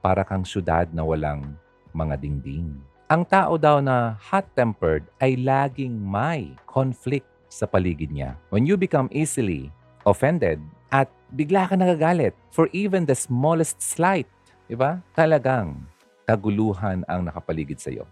Para 0.02 0.22
kang 0.22 0.46
syudad 0.46 0.90
na 0.94 1.02
walang 1.02 1.58
mga 1.94 2.20
dingding. 2.20 2.74
Ang 3.08 3.22
tao 3.24 3.54
daw 3.54 3.78
na 3.78 4.18
hot-tempered 4.18 5.06
ay 5.22 5.38
laging 5.38 5.94
may 5.94 6.52
conflict 6.66 7.24
sa 7.46 7.64
paligid 7.64 8.10
niya. 8.10 8.34
When 8.50 8.66
you 8.66 8.74
become 8.74 9.06
easily 9.14 9.70
offended 10.02 10.58
at 10.90 11.06
bigla 11.30 11.70
ka 11.70 11.78
nagagalit 11.78 12.34
for 12.50 12.66
even 12.74 13.06
the 13.06 13.14
smallest 13.14 13.78
slight, 13.78 14.26
di 14.66 14.74
ba? 14.74 14.98
Talagang 15.14 15.78
kaguluhan 16.26 17.06
ang 17.06 17.30
nakapaligid 17.30 17.78
sa 17.78 17.94
iyo. 17.94 18.04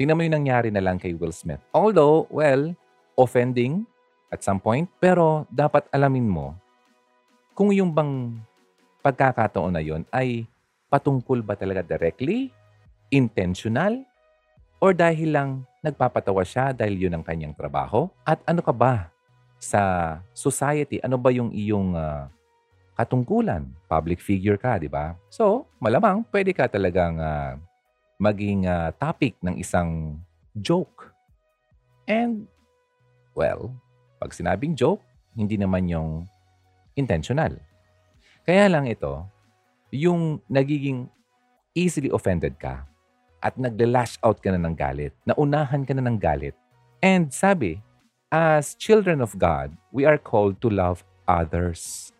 Tingnan 0.00 0.16
mo 0.16 0.22
yung 0.24 0.36
nangyari 0.40 0.72
na 0.72 0.80
lang 0.80 0.96
kay 0.96 1.12
Will 1.12 1.32
Smith. 1.32 1.60
Although, 1.72 2.28
well, 2.32 2.72
offending 3.16 3.84
at 4.32 4.40
some 4.40 4.60
point, 4.60 4.88
pero 5.00 5.44
dapat 5.52 5.88
alamin 5.92 6.28
mo 6.28 6.56
kung 7.56 7.72
yung 7.72 7.88
bang 7.88 8.36
pagkakataon 9.00 9.72
na 9.72 9.80
yon 9.80 10.04
ay 10.12 10.44
patungkol 10.92 11.40
ba 11.40 11.56
talaga 11.56 11.80
directly 11.80 12.52
intentional 13.10 14.02
or 14.82 14.92
dahil 14.92 15.32
lang 15.32 15.50
nagpapatawa 15.80 16.42
siya 16.42 16.74
dahil 16.74 17.06
yun 17.08 17.14
ang 17.14 17.24
kanyang 17.24 17.54
trabaho? 17.54 18.10
At 18.26 18.42
ano 18.44 18.60
ka 18.60 18.74
ba 18.74 19.08
sa 19.62 20.16
society? 20.34 20.98
Ano 21.00 21.16
ba 21.16 21.30
yung 21.30 21.54
iyong 21.54 21.94
uh, 21.94 22.26
katungkulan? 22.98 23.66
Public 23.86 24.18
figure 24.18 24.58
ka, 24.58 24.76
di 24.76 24.90
ba? 24.90 25.14
So, 25.30 25.70
malamang 25.78 26.26
pwede 26.34 26.50
ka 26.50 26.66
talagang 26.66 27.22
uh, 27.22 27.54
maging 28.18 28.66
uh, 28.66 28.90
topic 28.96 29.36
ng 29.44 29.56
isang 29.60 30.20
joke. 30.58 31.12
And, 32.08 32.48
well, 33.36 33.70
pag 34.18 34.32
sinabing 34.32 34.74
joke, 34.74 35.04
hindi 35.36 35.60
naman 35.60 35.86
yung 35.86 36.24
intentional. 36.96 37.60
Kaya 38.48 38.72
lang 38.72 38.88
ito, 38.88 39.26
yung 39.92 40.40
nagiging 40.48 41.06
easily 41.76 42.08
offended 42.08 42.56
ka, 42.56 42.88
at 43.40 43.54
nagla-lash 43.56 44.16
out 44.24 44.40
ka 44.40 44.52
na 44.52 44.60
ng 44.60 44.76
galit, 44.76 45.12
naunahan 45.28 45.84
ka 45.84 45.92
na 45.92 46.04
ng 46.04 46.18
galit. 46.18 46.56
And 47.04 47.28
sabi, 47.30 47.80
as 48.32 48.74
children 48.74 49.22
of 49.22 49.36
God, 49.36 49.76
we 49.92 50.08
are 50.08 50.18
called 50.18 50.58
to 50.64 50.68
love 50.72 51.04
others. 51.28 52.10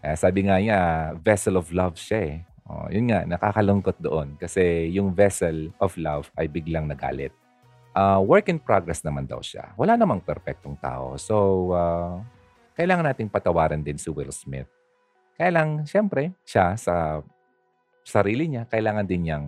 Eh, 0.00 0.16
sabi 0.16 0.46
nga 0.46 0.56
niya, 0.58 0.80
vessel 1.20 1.58
of 1.58 1.70
love 1.70 1.98
siya 1.98 2.20
eh. 2.22 2.36
Oh, 2.66 2.90
yun 2.90 3.06
nga, 3.14 3.22
nakakalungkot 3.22 4.02
doon 4.02 4.34
kasi 4.42 4.90
yung 4.90 5.14
vessel 5.14 5.70
of 5.78 5.94
love 5.94 6.26
ay 6.34 6.50
biglang 6.50 6.90
nagalit. 6.90 7.30
Uh, 7.94 8.20
work 8.20 8.50
in 8.50 8.58
progress 8.58 9.00
naman 9.06 9.24
daw 9.24 9.38
siya. 9.38 9.72
Wala 9.78 9.94
namang 9.94 10.20
perfectong 10.20 10.76
tao. 10.82 11.14
So, 11.16 11.70
uh, 11.72 12.20
kailangan 12.76 13.08
nating 13.08 13.32
patawaran 13.32 13.80
din 13.80 13.96
si 13.96 14.12
Will 14.12 14.34
Smith. 14.34 14.68
Kaya 15.38 15.62
lang, 15.62 15.86
syempre, 15.88 16.34
siya 16.44 16.76
sa 16.76 17.24
sarili 18.04 18.50
niya, 18.50 18.68
kailangan 18.68 19.06
din 19.08 19.30
niyang 19.30 19.46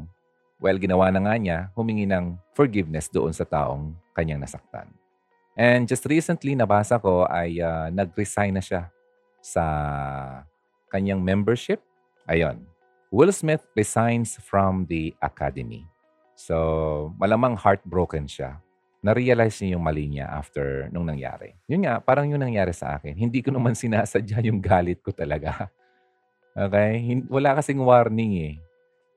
Well, 0.58 0.74
ginawa 0.74 1.06
na 1.14 1.22
nga 1.22 1.34
niya, 1.38 1.58
humingi 1.78 2.02
ng 2.10 2.34
forgiveness 2.50 3.06
doon 3.06 3.30
sa 3.30 3.46
taong 3.46 3.94
kanyang 4.10 4.42
nasaktan. 4.42 4.90
And 5.54 5.86
just 5.86 6.06
recently, 6.06 6.58
nabasa 6.58 6.98
ko 6.98 7.26
ay 7.30 7.62
uh, 7.62 7.90
nag-resign 7.94 8.58
na 8.58 8.62
siya 8.62 8.90
sa 9.38 9.64
kanyang 10.90 11.22
membership. 11.22 11.78
Ayun. 12.26 12.62
Will 13.14 13.30
Smith 13.30 13.62
resigns 13.78 14.34
from 14.42 14.84
the 14.90 15.14
academy. 15.22 15.86
So, 16.38 17.14
malamang 17.18 17.58
heartbroken 17.58 18.26
siya. 18.26 18.58
Na-realize 18.98 19.62
niya 19.62 19.78
yung 19.78 19.86
mali 19.86 20.10
niya 20.10 20.26
after 20.26 20.90
nung 20.90 21.06
nangyari. 21.06 21.54
Yun 21.70 21.86
nga, 21.86 22.02
parang 22.02 22.26
yung 22.26 22.42
nangyari 22.42 22.74
sa 22.74 22.98
akin. 22.98 23.14
Hindi 23.14 23.42
ko 23.42 23.54
naman 23.54 23.78
sinasadya 23.78 24.42
yung 24.46 24.58
galit 24.58 24.98
ko 25.02 25.14
talaga. 25.14 25.54
Okay? 26.58 27.22
Wala 27.30 27.54
kasing 27.54 27.78
warning 27.78 28.34
eh. 28.42 28.54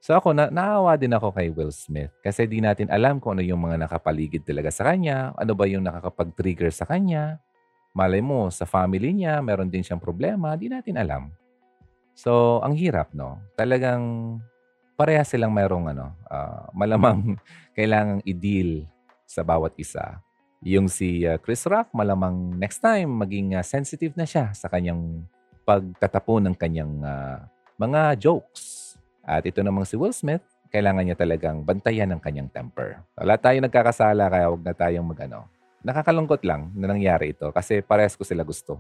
So 0.02 0.18
ako, 0.18 0.34
na 0.34 0.50
naawa 0.50 0.98
din 0.98 1.14
ako 1.14 1.30
kay 1.30 1.54
Will 1.54 1.70
Smith 1.70 2.10
kasi 2.26 2.50
di 2.50 2.58
natin 2.58 2.90
alam 2.90 3.22
kung 3.22 3.38
ano 3.38 3.46
yung 3.46 3.62
mga 3.62 3.86
nakapaligid 3.86 4.42
talaga 4.42 4.74
sa 4.74 4.90
kanya, 4.90 5.30
ano 5.38 5.54
ba 5.54 5.70
yung 5.70 5.86
nakakapag-trigger 5.86 6.74
sa 6.74 6.90
kanya. 6.90 7.38
Malay 7.94 8.18
mo, 8.18 8.50
sa 8.50 8.66
family 8.66 9.14
niya, 9.14 9.46
meron 9.46 9.70
din 9.70 9.86
siyang 9.86 10.02
problema, 10.02 10.58
di 10.58 10.74
natin 10.74 10.98
alam. 10.98 11.30
So, 12.18 12.64
ang 12.66 12.74
hirap, 12.74 13.14
no? 13.14 13.38
Talagang 13.54 14.02
pareha 14.98 15.22
silang 15.22 15.54
mayroong 15.54 15.94
ano, 15.94 16.18
uh, 16.26 16.66
malamang 16.74 17.38
kailangang 17.78 18.26
i-deal 18.26 18.90
sa 19.28 19.46
bawat 19.46 19.78
isa. 19.78 20.18
Yung 20.66 20.90
si 20.90 21.28
uh, 21.30 21.38
Chris 21.38 21.62
Rock, 21.70 21.94
malamang 21.94 22.58
next 22.58 22.82
time 22.82 23.22
maging 23.22 23.54
uh, 23.54 23.62
sensitive 23.62 24.18
na 24.18 24.26
siya 24.26 24.50
sa 24.58 24.66
kanyang 24.66 25.30
pagtatapon 25.62 26.50
ng 26.50 26.56
kanyang 26.58 26.94
uh, 27.06 27.38
mga 27.78 28.18
jokes 28.18 28.81
at 29.22 29.46
ito 29.46 29.62
namang 29.62 29.86
si 29.86 29.96
Will 29.96 30.14
Smith, 30.14 30.44
kailangan 30.72 31.04
niya 31.04 31.18
talagang 31.20 31.62
bantayan 31.62 32.10
ng 32.16 32.22
kanyang 32.24 32.50
temper. 32.50 33.04
Wala 33.20 33.36
tayo 33.36 33.60
nagkakasala 33.60 34.32
kaya 34.32 34.46
huwag 34.50 34.64
na 34.64 34.74
tayong 34.74 35.06
magano. 35.06 35.46
Nakakalungkot 35.84 36.42
lang 36.46 36.72
na 36.78 36.90
nangyari 36.90 37.34
ito 37.34 37.50
kasi 37.52 37.84
parehas 37.84 38.16
ko 38.16 38.24
sila 38.24 38.46
gusto. 38.46 38.80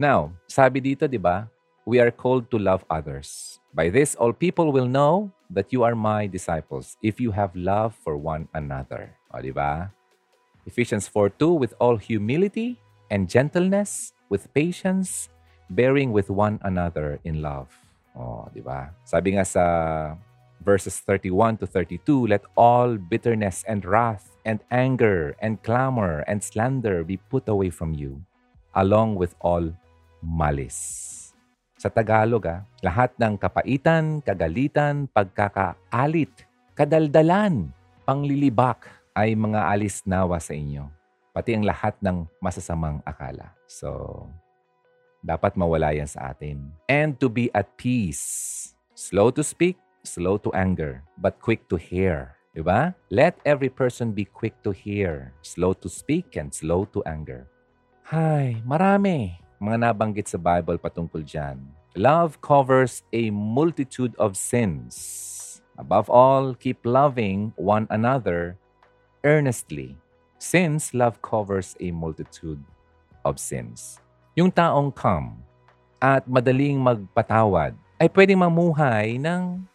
Now, 0.00 0.32
sabi 0.48 0.80
dito, 0.80 1.04
di 1.04 1.20
ba, 1.20 1.46
we 1.84 2.00
are 2.00 2.10
called 2.10 2.48
to 2.50 2.56
love 2.56 2.84
others. 2.88 3.60
By 3.70 3.92
this, 3.92 4.16
all 4.16 4.32
people 4.32 4.72
will 4.72 4.88
know 4.88 5.30
that 5.52 5.70
you 5.70 5.84
are 5.84 5.94
my 5.94 6.26
disciples 6.26 6.96
if 7.04 7.20
you 7.20 7.30
have 7.30 7.54
love 7.54 7.94
for 8.00 8.16
one 8.16 8.48
another. 8.56 9.14
O, 9.30 9.38
di 9.38 9.52
ba? 9.52 9.92
Ephesians 10.66 11.08
4.2, 11.08 11.56
with 11.56 11.72
all 11.78 11.96
humility 11.96 12.80
and 13.10 13.28
gentleness, 13.28 14.12
with 14.28 14.52
patience, 14.52 15.28
bearing 15.70 16.12
with 16.12 16.30
one 16.30 16.58
another 16.62 17.18
in 17.24 17.42
love. 17.42 17.70
Oh, 18.14 18.46
di 18.50 18.62
ba? 18.62 18.90
Sabi 19.06 19.38
nga 19.38 19.46
sa 19.46 19.64
verses 20.60 21.00
31 21.02 21.62
to 21.62 21.66
32, 21.66 22.30
let 22.30 22.44
all 22.54 23.00
bitterness 23.00 23.64
and 23.64 23.82
wrath 23.86 24.36
and 24.44 24.60
anger 24.72 25.36
and 25.40 25.60
clamor 25.64 26.24
and 26.28 26.40
slander 26.44 27.04
be 27.04 27.16
put 27.16 27.48
away 27.48 27.72
from 27.72 27.96
you, 27.96 28.20
along 28.76 29.16
with 29.16 29.32
all 29.40 29.64
malice. 30.20 31.16
Sa 31.80 31.88
Tagalog, 31.88 32.44
ah, 32.44 32.60
lahat 32.84 33.16
ng 33.16 33.40
kapaitan, 33.40 34.20
kagalitan, 34.20 35.08
pagkakaalit, 35.08 36.28
kadaldalan, 36.76 37.72
panglilibak 38.04 38.84
ay 39.16 39.32
mga 39.32 39.64
alis 39.64 40.04
nawa 40.04 40.36
sa 40.36 40.52
inyo. 40.52 40.92
Pati 41.32 41.56
ang 41.56 41.64
lahat 41.64 41.96
ng 42.04 42.28
masasamang 42.42 43.00
akala. 43.06 43.56
So, 43.64 44.28
dapat 45.20 45.56
mawala 45.56 45.92
yan 45.92 46.08
sa 46.08 46.32
atin. 46.32 46.72
And 46.88 47.16
to 47.20 47.28
be 47.28 47.52
at 47.52 47.76
peace. 47.76 48.72
Slow 48.92 49.32
to 49.32 49.44
speak, 49.44 49.80
slow 50.04 50.36
to 50.44 50.52
anger, 50.52 51.04
but 51.16 51.40
quick 51.40 51.68
to 51.72 51.76
hear. 51.76 52.36
Diba? 52.50 52.98
Let 53.14 53.38
every 53.46 53.70
person 53.70 54.10
be 54.10 54.26
quick 54.26 54.58
to 54.66 54.74
hear, 54.74 55.32
slow 55.40 55.72
to 55.80 55.88
speak, 55.88 56.34
and 56.34 56.50
slow 56.50 56.84
to 56.90 57.00
anger. 57.06 57.46
Hay, 58.10 58.58
marami 58.66 59.38
mga 59.62 59.92
nabanggit 59.92 60.26
sa 60.26 60.40
Bible 60.40 60.80
patungkol 60.80 61.22
dyan. 61.22 61.60
Love 61.94 62.40
covers 62.42 63.06
a 63.12 63.30
multitude 63.30 64.16
of 64.18 64.34
sins. 64.34 64.96
Above 65.76 66.08
all, 66.08 66.56
keep 66.56 66.82
loving 66.82 67.52
one 67.60 67.86
another 67.92 68.56
earnestly, 69.22 69.94
since 70.40 70.96
love 70.96 71.20
covers 71.20 71.76
a 71.78 71.92
multitude 71.92 72.60
of 73.24 73.38
sins. 73.38 74.00
Yung 74.38 74.46
taong 74.54 74.94
calm 74.94 75.42
at 75.98 76.22
madaling 76.22 76.78
magpatawad 76.78 77.74
ay 77.98 78.06
pwedeng 78.14 78.46
mamuhay 78.46 79.18
ng 79.18 79.66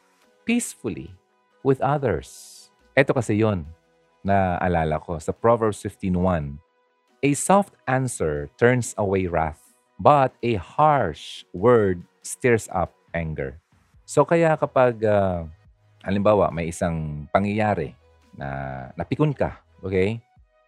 peacefully 0.47 1.11
with 1.59 1.83
others. 1.83 2.53
Ito 2.95 3.11
kasi 3.11 3.43
yon 3.43 3.67
na 4.23 4.55
alala 4.63 4.97
ko 5.03 5.19
sa 5.19 5.35
Proverbs 5.35 5.83
15.1. 5.83 6.57
A 7.21 7.29
soft 7.35 7.75
answer 7.85 8.47
turns 8.55 8.95
away 8.95 9.27
wrath, 9.27 9.75
but 9.99 10.31
a 10.39 10.55
harsh 10.55 11.43
word 11.51 12.01
stirs 12.23 12.71
up 12.71 12.95
anger. 13.11 13.59
So 14.07 14.23
kaya 14.23 14.55
kapag, 14.55 15.03
uh, 15.03 15.45
halimbawa, 16.01 16.47
may 16.49 16.71
isang 16.71 17.27
pangyayari 17.29 17.91
na 18.33 18.47
napikon 18.95 19.35
ka, 19.35 19.61
okay? 19.83 20.23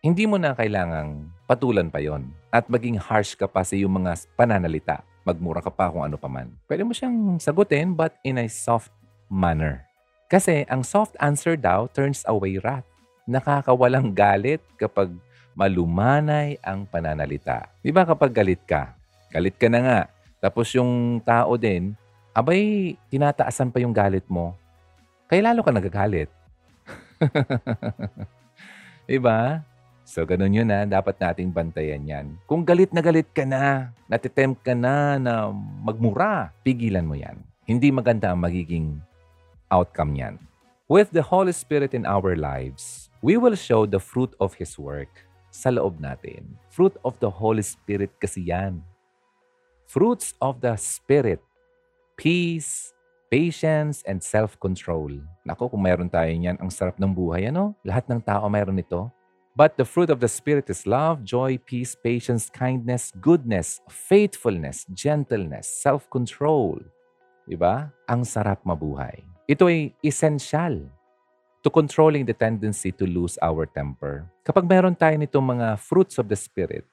Hindi 0.07 0.23
mo 0.23 0.39
na 0.39 0.55
kailangang 0.55 1.27
patulan 1.51 1.91
pa 1.91 1.99
yon 1.99 2.31
at 2.47 2.71
maging 2.71 2.95
harsh 2.95 3.35
ka 3.35 3.43
pa 3.43 3.59
sa 3.67 3.75
iyong 3.75 3.91
mga 3.91 4.23
pananalita. 4.39 5.03
Magmura 5.27 5.59
ka 5.59 5.67
pa 5.67 5.91
kung 5.91 5.99
ano 5.99 6.15
pa 6.15 6.31
man. 6.31 6.47
Pwede 6.63 6.87
mo 6.87 6.95
siyang 6.95 7.35
sagutin 7.43 7.91
but 7.91 8.15
in 8.23 8.39
a 8.39 8.47
soft 8.47 8.87
manner. 9.27 9.83
Kasi 10.31 10.63
ang 10.71 10.87
soft 10.87 11.19
answer 11.19 11.59
daw 11.59 11.91
turns 11.91 12.23
away 12.23 12.55
wrath. 12.55 12.87
Nakakawalang 13.27 14.15
galit 14.15 14.63
kapag 14.79 15.11
malumanay 15.59 16.55
ang 16.63 16.87
pananalita. 16.87 17.67
Di 17.83 17.91
ba 17.91 18.07
kapag 18.07 18.31
galit 18.31 18.63
ka? 18.63 18.95
Galit 19.27 19.59
ka 19.59 19.67
na 19.67 19.79
nga. 19.83 19.99
Tapos 20.39 20.71
yung 20.71 21.19
tao 21.19 21.59
din, 21.59 21.91
abay, 22.31 22.95
tinataasan 23.11 23.75
pa 23.75 23.83
yung 23.83 23.91
galit 23.91 24.23
mo. 24.31 24.55
Kaya 25.27 25.51
lalo 25.51 25.67
ka 25.67 25.75
nagagalit. 25.75 26.31
diba? 29.11 29.67
So, 30.07 30.23
ganun 30.23 30.55
yun 30.55 30.71
na. 30.71 30.87
Dapat 30.87 31.19
nating 31.19 31.51
bantayan 31.51 32.07
yan. 32.07 32.39
Kung 32.47 32.63
galit 32.63 32.95
na 32.95 33.03
galit 33.03 33.27
ka 33.35 33.43
na, 33.43 33.91
natitempt 34.07 34.63
ka 34.63 34.71
na 34.71 35.19
na 35.19 35.51
magmura, 35.83 36.55
pigilan 36.63 37.03
mo 37.03 37.19
yan. 37.19 37.35
Hindi 37.67 37.91
maganda 37.91 38.31
ang 38.31 38.39
magiging 38.39 39.03
outcome 39.67 40.15
yan. 40.15 40.39
With 40.87 41.11
the 41.11 41.19
Holy 41.19 41.51
Spirit 41.51 41.91
in 41.91 42.07
our 42.07 42.39
lives, 42.39 43.11
we 43.19 43.35
will 43.35 43.59
show 43.59 43.83
the 43.83 43.99
fruit 43.99 44.31
of 44.39 44.55
His 44.55 44.79
work 44.79 45.11
sa 45.51 45.75
loob 45.75 45.99
natin. 45.99 46.55
Fruit 46.71 46.95
of 47.03 47.19
the 47.19 47.27
Holy 47.27 47.67
Spirit 47.67 48.15
kasi 48.15 48.47
yan. 48.47 48.79
Fruits 49.91 50.31
of 50.39 50.63
the 50.63 50.79
Spirit. 50.79 51.43
Peace, 52.15 52.95
patience, 53.27 54.07
and 54.07 54.23
self-control. 54.23 55.19
Nako, 55.43 55.67
kung 55.67 55.83
meron 55.83 56.07
tayo 56.07 56.31
niyan, 56.31 56.55
ang 56.63 56.71
sarap 56.71 56.95
ng 56.95 57.11
buhay, 57.11 57.51
ano? 57.51 57.75
Lahat 57.83 58.07
ng 58.07 58.23
tao 58.23 58.47
meron 58.47 58.79
ito. 58.79 59.11
But 59.57 59.73
the 59.73 59.89
fruit 59.89 60.13
of 60.13 60.21
the 60.21 60.29
Spirit 60.29 60.69
is 60.69 60.85
love, 60.85 61.25
joy, 61.25 61.57
peace, 61.57 61.97
patience, 61.97 62.45
kindness, 62.45 63.09
goodness, 63.17 63.81
faithfulness, 63.89 64.85
gentleness, 64.93 65.65
self-control. 65.81 66.77
Diba? 67.49 67.89
Ang 68.05 68.21
sarap 68.21 68.61
mabuhay. 68.61 69.25
Ito 69.49 69.65
ay 69.65 69.97
essential 70.05 70.85
to 71.65 71.73
controlling 71.73 72.21
the 72.29 72.37
tendency 72.37 72.93
to 72.93 73.09
lose 73.09 73.41
our 73.41 73.65
temper. 73.65 74.29
Kapag 74.45 74.69
meron 74.69 74.93
tayo 74.93 75.17
nitong 75.17 75.57
mga 75.57 75.81
fruits 75.81 76.21
of 76.21 76.29
the 76.29 76.37
Spirit, 76.37 76.85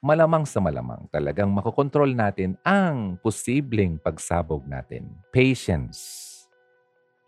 malamang 0.00 0.48
sa 0.48 0.64
malamang 0.64 1.04
talagang 1.12 1.52
makokontrol 1.52 2.08
natin 2.08 2.56
ang 2.64 3.20
posibleng 3.20 4.00
pagsabog 4.00 4.64
natin. 4.64 5.12
Patience, 5.28 6.00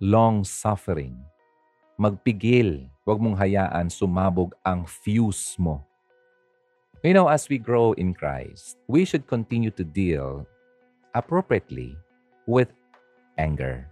long-suffering, 0.00 1.20
magpigil. 2.00 2.88
Huwag 3.04 3.20
mong 3.20 3.36
hayaan 3.36 3.92
sumabog 3.92 4.56
ang 4.64 4.88
fuse 4.88 5.60
mo. 5.60 5.84
You 7.04 7.12
know, 7.12 7.28
as 7.28 7.44
we 7.52 7.60
grow 7.60 7.92
in 8.00 8.16
Christ, 8.16 8.80
we 8.88 9.04
should 9.04 9.28
continue 9.28 9.68
to 9.76 9.84
deal 9.84 10.48
appropriately 11.12 12.00
with 12.48 12.72
anger. 13.36 13.84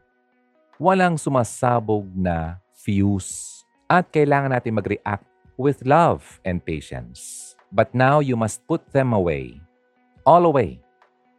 Walang 0.81 1.21
sumasabog 1.21 2.09
na 2.17 2.57
fuse. 2.73 3.61
At 3.89 4.09
kailangan 4.13 4.57
natin 4.57 4.77
mag-react 4.77 5.29
with 5.61 5.85
love 5.85 6.25
and 6.49 6.65
patience. 6.65 7.53
But 7.73 7.93
now 7.93 8.21
you 8.25 8.37
must 8.37 8.65
put 8.65 8.85
them 8.93 9.13
away. 9.13 9.61
All 10.25 10.49
away. 10.49 10.81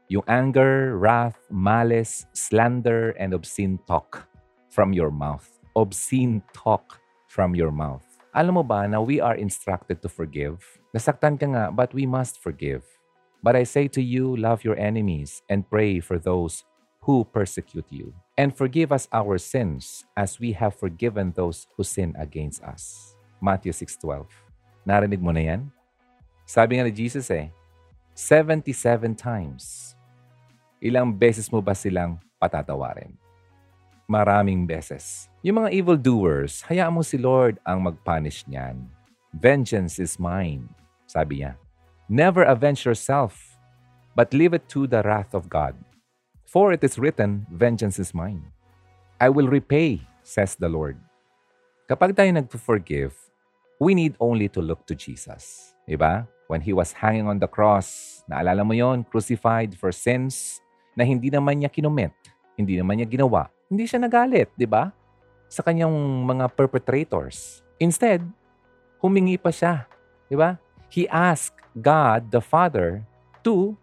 Yung 0.09 0.25
anger, 0.25 0.97
wrath, 0.97 1.37
malice, 1.53 2.25
slander, 2.33 3.13
and 3.21 3.33
obscene 3.33 3.77
talk 3.85 4.25
from 4.73 4.93
your 4.93 5.13
mouth 5.13 5.58
obscene 5.75 6.41
talk 6.53 6.99
from 7.27 7.55
your 7.55 7.71
mouth. 7.71 8.05
Alam 8.33 8.61
mo 8.61 8.63
ba 8.63 8.85
na 8.85 9.01
we 9.01 9.17
are 9.21 9.35
instructed 9.35 10.01
to 10.01 10.09
forgive? 10.09 10.61
Nasaktan 10.93 11.37
ka 11.37 11.45
nga, 11.49 11.65
but 11.73 11.93
we 11.93 12.05
must 12.05 12.41
forgive. 12.41 12.85
But 13.41 13.55
I 13.55 13.63
say 13.63 13.87
to 13.95 14.01
you, 14.03 14.35
love 14.35 14.63
your 14.67 14.75
enemies 14.77 15.41
and 15.49 15.63
pray 15.65 15.99
for 15.99 16.19
those 16.19 16.65
who 17.01 17.23
persecute 17.23 17.87
you. 17.89 18.13
And 18.37 18.51
forgive 18.55 18.91
us 18.91 19.07
our 19.11 19.37
sins 19.37 20.03
as 20.15 20.39
we 20.39 20.51
have 20.53 20.75
forgiven 20.75 21.31
those 21.33 21.67
who 21.75 21.83
sin 21.83 22.13
against 22.19 22.61
us. 22.63 23.15
Matthew 23.41 23.71
6.12 23.71 24.27
Narinig 24.83 25.21
mo 25.23 25.31
na 25.31 25.43
yan? 25.43 25.61
Sabi 26.43 26.77
nga 26.77 26.85
ni 26.87 26.91
Jesus 26.91 27.29
eh, 27.31 27.53
77 28.17 29.15
times. 29.15 29.95
Ilang 30.83 31.15
beses 31.15 31.47
mo 31.51 31.63
ba 31.63 31.71
silang 31.75 32.19
patatawarin? 32.39 33.15
Maraming 34.09 34.65
beses. 34.65 35.29
Yung 35.45 35.61
mga 35.61 35.69
evildoers, 35.69 36.65
hayaan 36.65 36.97
mo 36.97 37.05
si 37.05 37.13
Lord 37.13 37.61
ang 37.61 37.85
mag-punish 37.85 38.41
niyan. 38.49 38.89
Vengeance 39.37 40.01
is 40.01 40.17
mine, 40.17 40.65
sabi 41.05 41.45
niya. 41.45 41.53
Never 42.09 42.41
avenge 42.41 42.89
yourself, 42.89 43.37
but 44.17 44.33
leave 44.33 44.57
it 44.57 44.65
to 44.73 44.89
the 44.89 45.05
wrath 45.05 45.37
of 45.37 45.45
God. 45.45 45.77
For 46.49 46.73
it 46.73 46.81
is 46.81 46.97
written, 46.97 47.45
Vengeance 47.53 48.01
is 48.01 48.17
mine. 48.17 48.49
I 49.21 49.29
will 49.29 49.45
repay, 49.45 50.01
says 50.25 50.57
the 50.57 50.73
Lord. 50.73 50.97
Kapag 51.85 52.17
tayo 52.17 52.33
nag-forgive, 52.33 53.13
we 53.77 53.93
need 53.93 54.17
only 54.17 54.49
to 54.49 54.57
look 54.57 54.89
to 54.89 54.97
Jesus. 54.97 55.77
Diba? 55.85 56.25
When 56.49 56.65
He 56.65 56.73
was 56.73 56.97
hanging 56.97 57.29
on 57.29 57.37
the 57.37 57.45
cross, 57.45 58.25
naalala 58.25 58.65
mo 58.65 58.73
yon 58.73 59.05
crucified 59.05 59.77
for 59.77 59.93
sins 59.93 60.65
na 60.97 61.05
hindi 61.05 61.29
naman 61.29 61.61
niya 61.61 61.69
kinumit, 61.69 62.17
hindi 62.57 62.73
naman 62.73 62.97
niya 62.97 63.05
ginawa. 63.05 63.53
Hindi 63.69 63.85
siya 63.85 64.01
nagalit, 64.01 64.49
di 64.57 64.65
ba? 64.65 64.89
Sa 65.45 65.61
kanyang 65.61 65.93
mga 66.25 66.49
perpetrators. 66.57 67.61
Instead, 67.77 68.25
humingi 68.97 69.37
pa 69.37 69.53
siya. 69.53 69.85
Di 70.25 70.33
ba? 70.33 70.57
He 70.89 71.05
asked 71.05 71.53
God, 71.77 72.33
the 72.33 72.41
Father, 72.41 73.05
to 73.45 73.77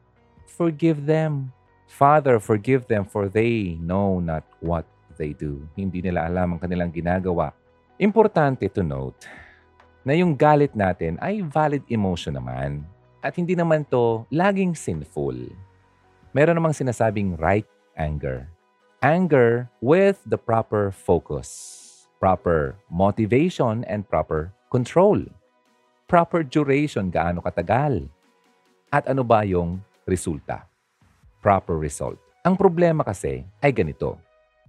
forgive 0.59 1.07
them. 1.07 1.55
Father, 1.87 2.43
forgive 2.43 2.91
them 2.91 3.07
for 3.07 3.31
they 3.31 3.79
know 3.79 4.19
not 4.19 4.43
what 4.59 4.83
they 5.15 5.31
do. 5.31 5.63
Hindi 5.79 6.03
nila 6.03 6.27
alam 6.27 6.59
ang 6.59 6.61
kanilang 6.61 6.91
ginagawa. 6.91 7.55
Importante 7.95 8.67
to 8.67 8.83
note 8.83 9.23
na 10.03 10.19
yung 10.19 10.35
galit 10.35 10.75
natin 10.75 11.15
ay 11.23 11.47
valid 11.47 11.87
emotion 11.87 12.35
naman. 12.35 12.83
At 13.23 13.39
hindi 13.39 13.55
naman 13.55 13.87
to 13.87 14.27
laging 14.35 14.75
sinful. 14.75 15.39
Meron 16.35 16.59
namang 16.59 16.75
sinasabing 16.75 17.39
right 17.39 17.71
anger. 17.95 18.51
Anger 19.05 19.69
with 19.85 20.25
the 20.25 20.41
proper 20.41 20.89
focus, 20.89 22.09
proper 22.17 22.81
motivation, 22.89 23.85
and 23.85 24.09
proper 24.09 24.57
control. 24.73 25.21
Proper 26.09 26.41
duration, 26.41 27.13
gaano 27.13 27.45
katagal. 27.45 28.09
At 28.89 29.05
ano 29.05 29.21
ba 29.21 29.45
yung 29.45 29.85
resulta? 30.09 30.65
Proper 31.45 31.77
result. 31.77 32.17
Ang 32.41 32.57
problema 32.57 33.05
kasi 33.05 33.45
ay 33.61 33.69
ganito. 33.69 34.17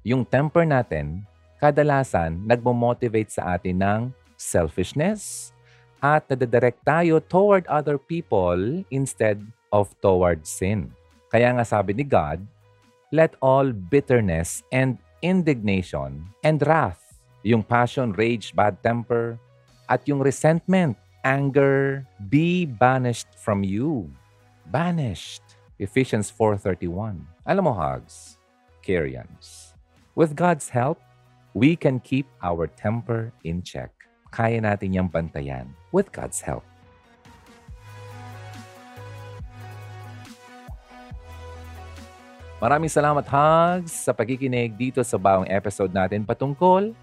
Yung 0.04 0.28
temper 0.28 0.68
natin, 0.68 1.24
kadalasan 1.64 2.36
nagmo-motivate 2.44 3.32
sa 3.32 3.56
atin 3.56 3.80
ng 3.80 4.02
selfishness, 4.36 5.56
at 6.04 6.28
nadadirect 6.28 6.84
tayo 6.84 7.24
toward 7.24 7.64
other 7.72 7.96
people 7.96 8.60
instead 8.92 9.40
of 9.72 9.90
toward 10.04 10.44
sin. 10.44 10.92
Kaya 11.32 11.50
nga 11.56 11.66
sabi 11.66 11.96
ni 11.96 12.04
God, 12.04 12.44
let 13.12 13.36
all 13.42 13.72
bitterness 13.72 14.64
and 14.72 14.98
indignation 15.22 16.28
and 16.44 16.62
wrath, 16.68 17.20
yung 17.44 17.64
passion, 17.64 18.14
rage, 18.14 18.56
bad 18.56 18.82
temper, 18.84 19.40
at 19.90 20.04
yung 20.08 20.20
resentment, 20.20 20.98
anger, 21.24 22.06
be 22.30 22.66
banished 22.66 23.28
from 23.40 23.64
you. 23.64 24.12
Banished. 24.68 25.44
Ephesians 25.80 26.34
4.31. 26.34 27.22
Alam 27.46 27.64
mo, 27.70 27.74
Hugs, 27.74 28.42
Carians, 28.82 29.78
with 30.18 30.36
God's 30.36 30.68
help, 30.68 30.98
we 31.54 31.78
can 31.78 32.02
keep 32.02 32.26
our 32.42 32.66
temper 32.66 33.32
in 33.46 33.62
check 33.62 33.94
kaya 34.32 34.60
natin 34.60 34.94
niyang 34.94 35.10
bantayan 35.10 35.72
with 35.90 36.12
God's 36.12 36.44
help. 36.44 36.64
Maraming 42.58 42.90
salamat, 42.90 43.26
Hugs, 43.30 43.94
sa 43.94 44.12
pagkikinig 44.18 44.74
dito 44.74 45.04
sa 45.06 45.22
bawang 45.22 45.46
episode 45.46 45.94
natin 45.94 46.26
patungkol 46.26 46.94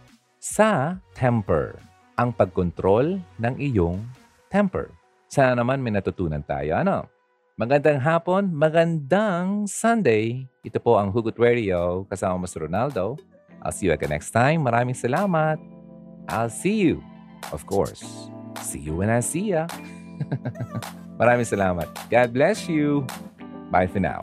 sa 0.42 0.98
temper, 1.14 1.78
ang 2.18 2.34
pagkontrol 2.34 3.22
ng 3.38 3.54
iyong 3.62 4.02
temper. 4.50 4.90
Sana 5.30 5.62
naman 5.62 5.78
may 5.78 5.94
natutunan 5.94 6.42
tayo. 6.42 6.74
Ano? 6.74 7.06
Magandang 7.54 8.02
hapon, 8.02 8.50
magandang 8.50 9.70
Sunday. 9.70 10.50
Ito 10.66 10.82
po 10.82 10.98
ang 10.98 11.14
Hugot 11.14 11.38
Radio 11.38 12.02
kasama 12.10 12.42
mo 12.42 12.46
si 12.50 12.58
Ronaldo. 12.58 13.14
I'll 13.62 13.70
see 13.70 13.86
you 13.86 13.94
again 13.94 14.10
next 14.10 14.34
time. 14.34 14.66
Maraming 14.66 14.98
salamat. 14.98 15.62
I'll 16.26 16.50
see 16.50 16.82
you 16.82 16.98
of 17.52 17.66
course, 17.66 18.30
see 18.62 18.78
you 18.78 18.96
when 18.96 19.10
I 19.10 19.20
see 19.20 19.52
ya. 19.52 19.66
Maraming 21.20 21.46
salamat. 21.46 21.90
God 22.08 22.28
bless 22.32 22.70
you. 22.70 23.04
Bye 23.68 23.90
for 23.90 24.00
now. 24.00 24.22